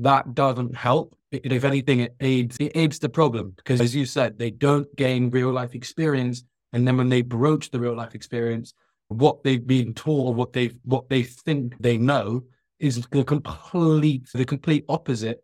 that 0.00 0.34
doesn't 0.34 0.74
help. 0.74 1.14
If 1.30 1.64
anything, 1.64 2.00
it 2.00 2.16
aids 2.20 2.56
it 2.58 2.72
aids 2.74 2.98
the 2.98 3.08
problem. 3.08 3.52
Because, 3.56 3.80
as 3.80 3.94
you 3.94 4.04
said, 4.04 4.38
they 4.38 4.50
don't 4.50 4.88
gain 4.96 5.30
real 5.30 5.52
life 5.52 5.74
experience, 5.74 6.42
and 6.72 6.86
then 6.86 6.96
when 6.96 7.08
they 7.08 7.22
broach 7.22 7.70
the 7.70 7.80
real 7.80 7.96
life 7.96 8.14
experience, 8.14 8.74
what 9.08 9.42
they've 9.42 9.66
been 9.66 9.92
taught, 9.94 10.36
what 10.36 10.52
they 10.52 10.70
what 10.84 11.08
they 11.08 11.22
think 11.22 11.74
they 11.80 11.98
know, 11.98 12.44
is 12.78 13.04
the 13.10 13.24
complete 13.24 14.28
the 14.32 14.44
complete 14.44 14.84
opposite 14.88 15.42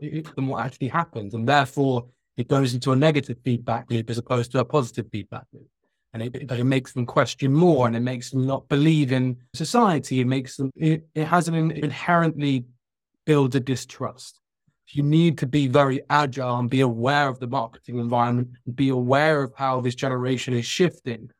than 0.00 0.48
what 0.48 0.64
actually 0.64 0.88
happens, 0.88 1.34
and 1.34 1.48
therefore 1.48 2.06
it 2.36 2.48
goes 2.48 2.74
into 2.74 2.92
a 2.92 2.96
negative 2.96 3.38
feedback 3.44 3.90
loop 3.90 4.10
as 4.10 4.18
opposed 4.18 4.52
to 4.52 4.58
a 4.58 4.64
positive 4.64 5.06
feedback 5.10 5.46
loop. 5.52 5.68
And 6.12 6.22
it, 6.22 6.50
it, 6.50 6.64
makes 6.64 6.92
them 6.92 7.04
question 7.04 7.52
more 7.52 7.86
and 7.86 7.94
it 7.94 8.00
makes 8.00 8.30
them 8.30 8.46
not 8.46 8.68
believe 8.68 9.12
in 9.12 9.36
society. 9.52 10.20
It 10.20 10.26
makes 10.26 10.56
them, 10.56 10.70
it, 10.74 11.06
it 11.14 11.24
has 11.24 11.48
an 11.48 11.70
inherently 11.70 12.64
builds 13.26 13.54
a 13.54 13.60
distrust. 13.60 14.40
You 14.88 15.02
need 15.02 15.38
to 15.38 15.46
be 15.46 15.66
very 15.66 16.00
agile 16.08 16.58
and 16.58 16.70
be 16.70 16.80
aware 16.80 17.28
of 17.28 17.40
the 17.40 17.46
marketing 17.46 17.98
environment, 17.98 18.50
and 18.64 18.76
be 18.76 18.88
aware 18.90 19.42
of 19.42 19.52
how 19.56 19.80
this 19.80 19.94
generation 19.94 20.54
is 20.54 20.64
shifting, 20.64 21.30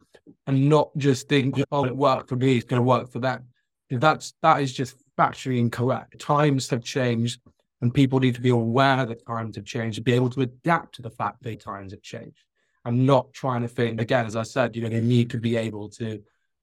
and 0.47 0.69
not 0.69 0.91
just 0.97 1.29
think, 1.29 1.61
"Oh, 1.71 1.85
it 1.85 1.97
worked 1.97 2.29
for 2.29 2.37
me; 2.37 2.57
it's 2.57 2.65
going 2.65 2.81
to 2.81 2.87
work 2.87 3.11
for 3.11 3.21
them." 3.21 3.45
That's 3.89 4.35
that 4.43 4.63
is 4.63 4.73
just 4.73 4.97
factually 5.17 5.59
incorrect. 5.59 6.21
Times 6.21 6.69
have 6.71 6.83
changed, 6.83 7.41
and 7.81 7.95
people 7.95 8.19
need 8.19 8.35
to 8.35 8.41
be 8.41 8.51
aware 8.51 9.07
that 9.07 9.25
times 9.27 9.57
have 9.57 9.65
changed 9.65 9.99
and 9.99 10.05
be 10.05 10.13
able 10.13 10.31
to 10.31 10.41
adapt 10.41 10.97
to 10.97 11.03
the 11.03 11.11
fact 11.11 11.43
that 11.43 11.61
times 11.61 11.93
have 11.93 12.03
changed. 12.03 12.43
I'm 12.85 13.07
not 13.07 13.33
trying 13.33 13.63
to 13.63 13.69
think 13.69 14.01
again, 14.01 14.27
as 14.27 14.37
I 14.37 14.43
said, 14.43 14.75
you 14.75 14.83
know, 14.83 14.89
they 14.89 15.01
need 15.01 15.31
to 15.31 15.39
be 15.39 15.57
able 15.57 15.89
to 15.91 16.21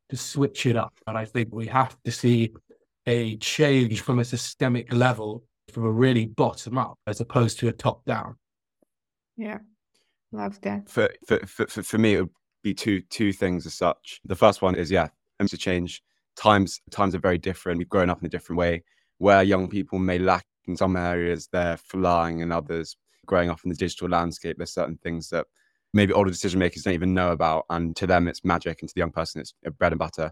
to 0.10 0.18
switch 0.18 0.66
it 0.66 0.76
up, 0.76 0.94
and 1.08 1.18
I 1.18 1.26
think 1.26 1.50
we 1.54 1.68
have 1.68 1.96
to 2.04 2.12
see 2.12 2.54
a 3.06 3.38
change 3.38 4.02
from 4.02 4.20
a 4.20 4.26
systemic 4.26 4.92
level 4.94 5.44
from 5.74 5.86
a 5.86 5.92
really 5.92 6.26
bottom 6.26 6.78
up 6.78 7.00
as 7.08 7.20
opposed 7.20 7.60
to 7.60 7.68
a 7.68 7.74
top 7.74 8.06
down. 8.06 8.36
Yeah, 9.36 9.60
love 10.32 10.60
that. 10.62 10.90
For 10.90 11.10
for 11.26 11.40
for, 11.46 11.68
for 11.68 11.98
me, 11.98 12.16
it 12.16 12.22
would 12.22 12.30
be 12.64 12.74
two 12.74 13.02
two 13.10 13.34
things 13.34 13.66
as 13.66 13.74
such. 13.74 14.22
The 14.26 14.36
first 14.36 14.62
one 14.62 14.76
is 14.76 14.92
yeah, 14.92 15.08
to 15.46 15.58
change. 15.58 16.02
Times 16.36 16.82
times 16.92 17.16
are 17.16 17.20
very 17.20 17.38
different. 17.38 17.78
We've 17.78 17.90
grown 17.90 18.10
up 18.10 18.20
in 18.20 18.26
a 18.26 18.30
different 18.30 18.60
way. 18.60 18.84
Where 19.18 19.44
young 19.44 19.68
people 19.70 20.00
may 20.00 20.20
lack 20.20 20.46
in 20.66 20.76
some 20.78 20.96
areas, 20.96 21.50
they're 21.52 21.78
flying 21.78 22.40
in 22.40 22.52
others. 22.52 22.98
Growing 23.26 23.50
up 23.50 23.60
in 23.64 23.70
the 23.70 23.76
digital 23.76 24.10
landscape, 24.10 24.58
there's 24.58 24.74
certain 24.74 24.98
things 24.98 25.30
that 25.30 25.46
maybe 25.94 26.12
older 26.12 26.32
decision 26.32 26.60
makers 26.60 26.84
don't 26.84 26.94
even 26.94 27.14
know 27.14 27.32
about, 27.32 27.66
and 27.70 27.96
to 27.96 28.08
them 28.08 28.28
it's 28.28 28.44
magic, 28.44 28.82
and 28.82 28.90
to 28.90 28.96
the 28.96 29.00
young 29.00 29.12
person 29.12 29.40
it's 29.42 29.54
bread 29.78 29.94
and 29.94 30.00
butter. 30.00 30.32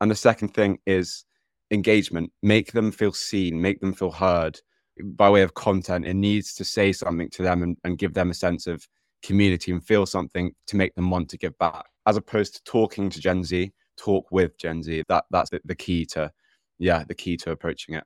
And 0.00 0.10
the 0.10 0.16
second 0.16 0.48
thing 0.48 0.78
is 0.86 1.24
engagement, 1.70 2.32
make 2.42 2.72
them 2.72 2.92
feel 2.92 3.12
seen, 3.12 3.60
make 3.60 3.80
them 3.80 3.94
feel 3.94 4.10
heard 4.10 4.60
by 5.02 5.30
way 5.30 5.42
of 5.42 5.54
content. 5.54 6.06
It 6.06 6.14
needs 6.14 6.54
to 6.54 6.64
say 6.64 6.92
something 6.92 7.30
to 7.30 7.42
them 7.42 7.62
and, 7.62 7.76
and 7.84 7.98
give 7.98 8.14
them 8.14 8.30
a 8.30 8.34
sense 8.34 8.66
of 8.66 8.86
community 9.22 9.72
and 9.72 9.84
feel 9.84 10.06
something 10.06 10.52
to 10.66 10.76
make 10.76 10.94
them 10.94 11.10
want 11.10 11.28
to 11.30 11.38
give 11.38 11.56
back. 11.58 11.84
As 12.06 12.16
opposed 12.16 12.54
to 12.56 12.64
talking 12.64 13.10
to 13.10 13.20
Gen 13.20 13.42
Z, 13.44 13.72
talk 13.96 14.30
with 14.30 14.56
Gen 14.58 14.82
Z. 14.82 15.04
That 15.08 15.24
that's 15.30 15.50
the, 15.50 15.60
the 15.64 15.74
key 15.74 16.06
to, 16.06 16.30
yeah, 16.78 17.04
the 17.04 17.14
key 17.14 17.36
to 17.38 17.50
approaching 17.50 17.94
it. 17.96 18.04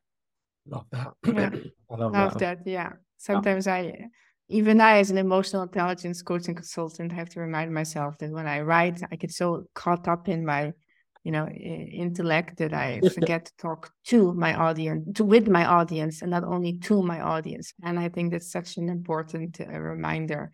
Love 0.66 0.87
that. 0.92 1.12
Yeah. 1.26 1.50
I 1.90 1.94
love, 1.96 2.12
love 2.12 2.38
that. 2.38 2.64
that. 2.64 2.70
Yeah. 2.70 2.92
Sometimes 3.18 3.66
yeah. 3.66 3.74
I, 3.74 4.07
even 4.48 4.81
I, 4.81 4.98
as 4.98 5.11
an 5.11 5.18
emotional 5.18 5.62
intelligence 5.62 6.22
coach 6.22 6.48
and 6.48 6.57
consultant, 6.57 7.12
have 7.12 7.29
to 7.31 7.40
remind 7.40 7.72
myself 7.72 8.18
that 8.18 8.31
when 8.31 8.46
I 8.46 8.61
write, 8.62 9.00
I 9.11 9.16
get 9.16 9.31
so 9.31 9.64
caught 9.74 10.09
up 10.09 10.29
in 10.29 10.44
my 10.44 10.72
you 11.24 11.33
know 11.33 11.46
intellect 11.48 12.59
that 12.59 12.72
I 12.72 13.00
forget 13.14 13.46
to 13.46 13.52
talk 13.59 13.90
to 14.06 14.33
my 14.35 14.54
audience, 14.54 15.16
to 15.16 15.24
with 15.24 15.48
my 15.48 15.64
audience, 15.64 16.22
and 16.22 16.30
not 16.30 16.44
only 16.44 16.78
to 16.78 17.02
my 17.02 17.20
audience. 17.20 17.72
And 17.83 17.98
I 17.98 18.09
think 18.09 18.33
that's 18.33 18.50
such 18.50 18.76
an 18.76 18.88
important 18.88 19.61
uh, 19.61 19.78
reminder. 19.78 20.52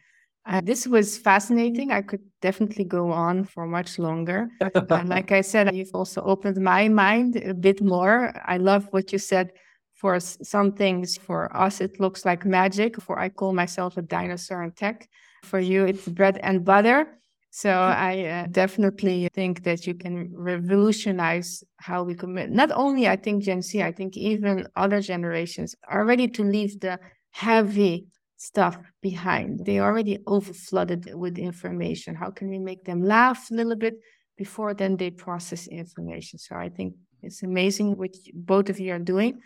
Uh, 0.48 0.60
this 0.62 0.86
was 0.86 1.18
fascinating. 1.18 1.90
I 1.90 2.02
could 2.02 2.22
definitely 2.40 2.84
go 2.84 3.10
on 3.10 3.44
for 3.44 3.66
much 3.66 3.98
longer. 3.98 4.48
and 4.60 5.08
like 5.08 5.32
I 5.32 5.40
said, 5.40 5.74
you've 5.74 5.94
also 5.94 6.22
opened 6.22 6.58
my 6.62 6.88
mind 6.88 7.36
a 7.36 7.52
bit 7.52 7.82
more. 7.82 8.32
I 8.44 8.56
love 8.58 8.86
what 8.90 9.12
you 9.12 9.18
said. 9.18 9.52
For 9.94 10.20
some 10.20 10.72
things, 10.72 11.16
for 11.16 11.54
us, 11.56 11.80
it 11.80 11.98
looks 11.98 12.26
like 12.26 12.44
magic. 12.44 13.00
For 13.00 13.18
I 13.18 13.30
call 13.30 13.54
myself 13.54 13.96
a 13.96 14.02
dinosaur 14.02 14.62
in 14.62 14.72
tech. 14.72 15.08
For 15.42 15.58
you, 15.58 15.84
it's 15.86 16.06
bread 16.06 16.38
and 16.42 16.64
butter. 16.64 17.18
So 17.56 17.70
I 17.70 18.24
uh, 18.26 18.46
definitely 18.50 19.30
think 19.32 19.62
that 19.62 19.86
you 19.86 19.94
can 19.94 20.30
revolutionize 20.30 21.64
how 21.78 22.02
we 22.02 22.14
commit. 22.14 22.50
Not 22.50 22.70
only 22.70 23.08
I 23.08 23.16
think 23.16 23.44
Gen 23.44 23.62
Z, 23.62 23.82
I 23.82 23.92
think 23.92 24.14
even 24.14 24.68
other 24.76 25.00
generations 25.00 25.74
are 25.88 26.04
ready 26.04 26.28
to 26.28 26.44
leave 26.44 26.78
the 26.80 26.98
heavy 27.30 28.08
stuff 28.36 28.76
behind. 29.00 29.64
They 29.64 29.80
already 29.80 30.18
overflooded 30.26 31.14
with 31.14 31.38
information. 31.38 32.14
How 32.14 32.30
can 32.30 32.50
we 32.50 32.58
make 32.58 32.84
them 32.84 33.02
laugh 33.02 33.50
a 33.50 33.54
little 33.54 33.76
bit 33.76 33.94
before 34.36 34.74
then 34.74 34.98
they 34.98 35.10
process 35.10 35.66
information? 35.66 36.38
So 36.38 36.56
I 36.56 36.68
think 36.68 36.92
it's 37.22 37.42
amazing 37.42 37.96
what 37.96 38.10
both 38.34 38.68
of 38.68 38.78
you 38.78 38.92
are 38.92 38.98
doing. 38.98 39.40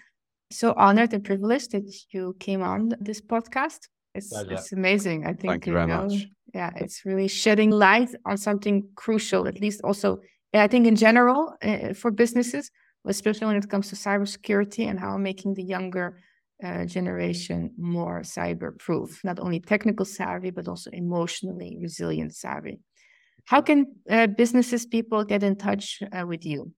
So 0.50 0.74
honored 0.76 1.14
and 1.14 1.22
privileged 1.22 1.70
that 1.70 1.88
you 2.10 2.34
came 2.40 2.60
on 2.60 2.88
this 2.98 3.20
podcast. 3.20 3.86
It's, 4.16 4.32
it's 4.32 4.72
amazing. 4.72 5.26
I 5.26 5.34
think 5.34 5.52
Thank 5.52 5.66
you 5.68 5.74
very 5.74 5.86
know, 5.86 6.08
much 6.08 6.26
yeah 6.54 6.70
it's 6.76 7.04
really 7.04 7.28
shedding 7.28 7.70
light 7.70 8.10
on 8.24 8.36
something 8.36 8.88
crucial 8.94 9.46
at 9.46 9.60
least 9.60 9.80
also 9.84 10.18
i 10.54 10.66
think 10.66 10.86
in 10.86 10.96
general 10.96 11.54
uh, 11.62 11.92
for 11.92 12.10
businesses 12.10 12.70
especially 13.06 13.46
when 13.46 13.56
it 13.56 13.68
comes 13.68 13.88
to 13.88 13.96
cybersecurity 13.96 14.86
and 14.88 15.00
how 15.00 15.16
making 15.16 15.54
the 15.54 15.62
younger 15.62 16.18
uh, 16.62 16.84
generation 16.84 17.70
more 17.78 18.20
cyber 18.20 18.76
proof 18.78 19.20
not 19.24 19.38
only 19.40 19.60
technical 19.60 20.04
savvy 20.04 20.50
but 20.50 20.68
also 20.68 20.90
emotionally 20.90 21.78
resilient 21.80 22.34
savvy 22.34 22.78
how 23.46 23.60
can 23.60 23.86
uh, 24.10 24.26
businesses 24.26 24.86
people 24.86 25.24
get 25.24 25.42
in 25.42 25.56
touch 25.56 26.02
uh, 26.12 26.26
with 26.26 26.44
you 26.44 26.72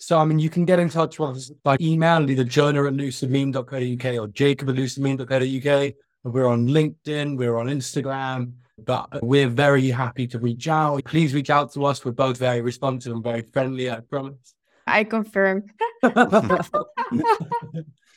so, 0.00 0.16
I 0.16 0.24
mean, 0.24 0.38
you 0.38 0.48
can 0.48 0.64
get 0.64 0.78
in 0.78 0.88
touch 0.88 1.18
with 1.18 1.30
us 1.30 1.50
by 1.64 1.76
email, 1.80 2.30
either 2.30 2.44
jonah 2.44 2.86
at 2.86 2.92
lucidmeme.co.uk 2.94 4.20
or 4.20 4.28
jacob 4.28 4.68
at 4.68 4.76
lucidmeme.co.uk. 4.76 5.94
We're 6.24 6.46
on 6.46 6.68
LinkedIn, 6.68 7.36
we're 7.36 7.56
on 7.56 7.66
Instagram, 7.66 8.52
but 8.84 9.22
we're 9.22 9.48
very 9.48 9.88
happy 9.88 10.26
to 10.28 10.38
reach 10.38 10.68
out. 10.68 11.04
Please 11.04 11.34
reach 11.34 11.50
out 11.50 11.72
to 11.72 11.84
us. 11.84 12.04
We're 12.04 12.12
both 12.12 12.38
very 12.38 12.60
responsive 12.60 13.12
and 13.12 13.22
very 13.22 13.42
friendly, 13.42 13.90
I 13.90 14.00
promise. 14.00 14.54
I 14.86 15.04
confirm. 15.04 15.64
so 16.02 16.62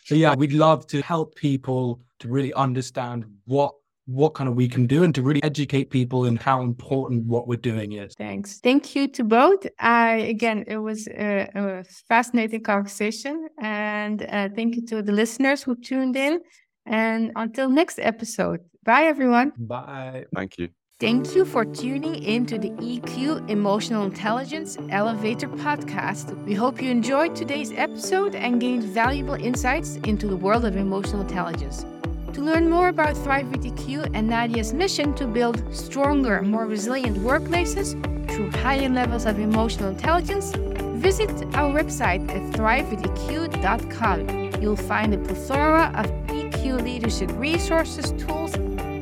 yeah, 0.10 0.36
we'd 0.36 0.54
love 0.54 0.88
to 0.88 1.02
help 1.02 1.36
people 1.36 2.02
to 2.20 2.28
really 2.28 2.54
understand 2.54 3.26
what 3.46 3.74
what 4.06 4.34
kind 4.34 4.50
of 4.50 4.56
we 4.56 4.68
can 4.68 4.88
do 4.88 5.04
and 5.04 5.14
to 5.16 5.22
really 5.22 5.44
educate 5.44 5.90
people 5.90 6.26
in 6.26 6.36
how 6.36 6.62
important 6.62 7.24
what 7.26 7.48
we're 7.48 7.56
doing 7.56 7.94
is. 7.94 8.14
Thanks. 8.16 8.60
Thank 8.60 8.96
you 8.96 9.08
to 9.10 9.24
both. 9.24 9.66
I 9.80 10.16
again, 10.36 10.66
it 10.68 10.78
was 10.78 11.08
a, 11.08 11.50
a 11.56 11.84
fascinating 12.08 12.64
conversation, 12.64 13.48
and 13.60 14.24
uh, 14.24 14.50
thank 14.56 14.76
you 14.76 14.86
to 14.88 15.02
the 15.02 15.12
listeners 15.12 15.64
who 15.64 15.76
tuned 15.76 16.16
in. 16.16 16.42
And 16.86 17.32
until 17.36 17.70
next 17.70 18.00
episode, 18.00 18.62
bye 18.84 19.04
everyone. 19.04 19.54
Bye. 19.58 20.26
Thank 20.36 20.58
you. 20.58 20.70
Thank 21.02 21.36
you 21.36 21.44
for 21.46 21.66
tuning 21.66 22.22
in 22.22 22.46
to 22.46 22.60
the 22.60 22.70
EQ 22.70 23.50
Emotional 23.50 24.06
Intelligence 24.06 24.78
Elevator 24.92 25.48
podcast. 25.48 26.32
We 26.46 26.54
hope 26.54 26.80
you 26.80 26.92
enjoyed 26.92 27.36
today's 27.36 27.72
episode 27.72 28.36
and 28.36 28.62
gained 28.62 28.84
valuable 28.84 29.34
insights 29.34 29.96
into 30.04 30.28
the 30.28 30.38
world 30.38 30.64
of 30.64 30.76
emotional 30.76 31.22
intelligence. 31.22 31.88
To 32.34 32.42
learn 32.42 32.70
more 32.70 32.90
about 32.90 33.18
Thrive 33.18 33.50
with 33.50 33.64
EQ 33.64 34.12
and 34.14 34.30
Nadja's 34.30 34.74
mission 34.74 35.16
to 35.16 35.26
build 35.26 35.64
stronger, 35.76 36.44
more 36.44 36.68
resilient 36.68 37.18
workplaces 37.18 37.94
through 38.30 38.52
higher 38.62 38.88
levels 38.88 39.26
of 39.26 39.40
emotional 39.40 39.90
intelligence, 39.90 40.54
visit 41.02 41.32
our 41.56 41.74
website 41.74 42.30
at 42.30 42.44
thrivewitheq.com. 42.54 44.62
You'll 44.62 44.76
find 44.76 45.16
a 45.16 45.18
plethora 45.18 45.92
of 45.96 46.12
EQ 46.62 46.84
leadership 46.84 47.32
resources, 47.36 48.12
tools, 48.24 48.54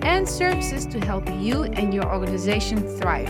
and 0.02 0.28
services 0.28 0.86
to 0.86 1.00
help 1.00 1.28
you 1.39 1.63
and 1.63 1.93
your 1.93 2.06
organization 2.06 2.82
thrive. 2.98 3.28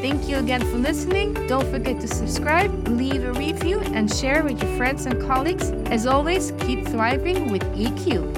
Thank 0.00 0.28
you 0.28 0.36
again 0.36 0.60
for 0.60 0.78
listening. 0.78 1.34
Don't 1.48 1.68
forget 1.70 2.00
to 2.00 2.08
subscribe, 2.08 2.88
leave 2.88 3.24
a 3.24 3.32
review, 3.32 3.80
and 3.80 4.12
share 4.12 4.42
with 4.42 4.62
your 4.62 4.74
friends 4.76 5.06
and 5.06 5.20
colleagues. 5.20 5.70
As 5.90 6.06
always, 6.06 6.52
keep 6.60 6.86
thriving 6.86 7.50
with 7.50 7.62
EQ. 7.74 8.26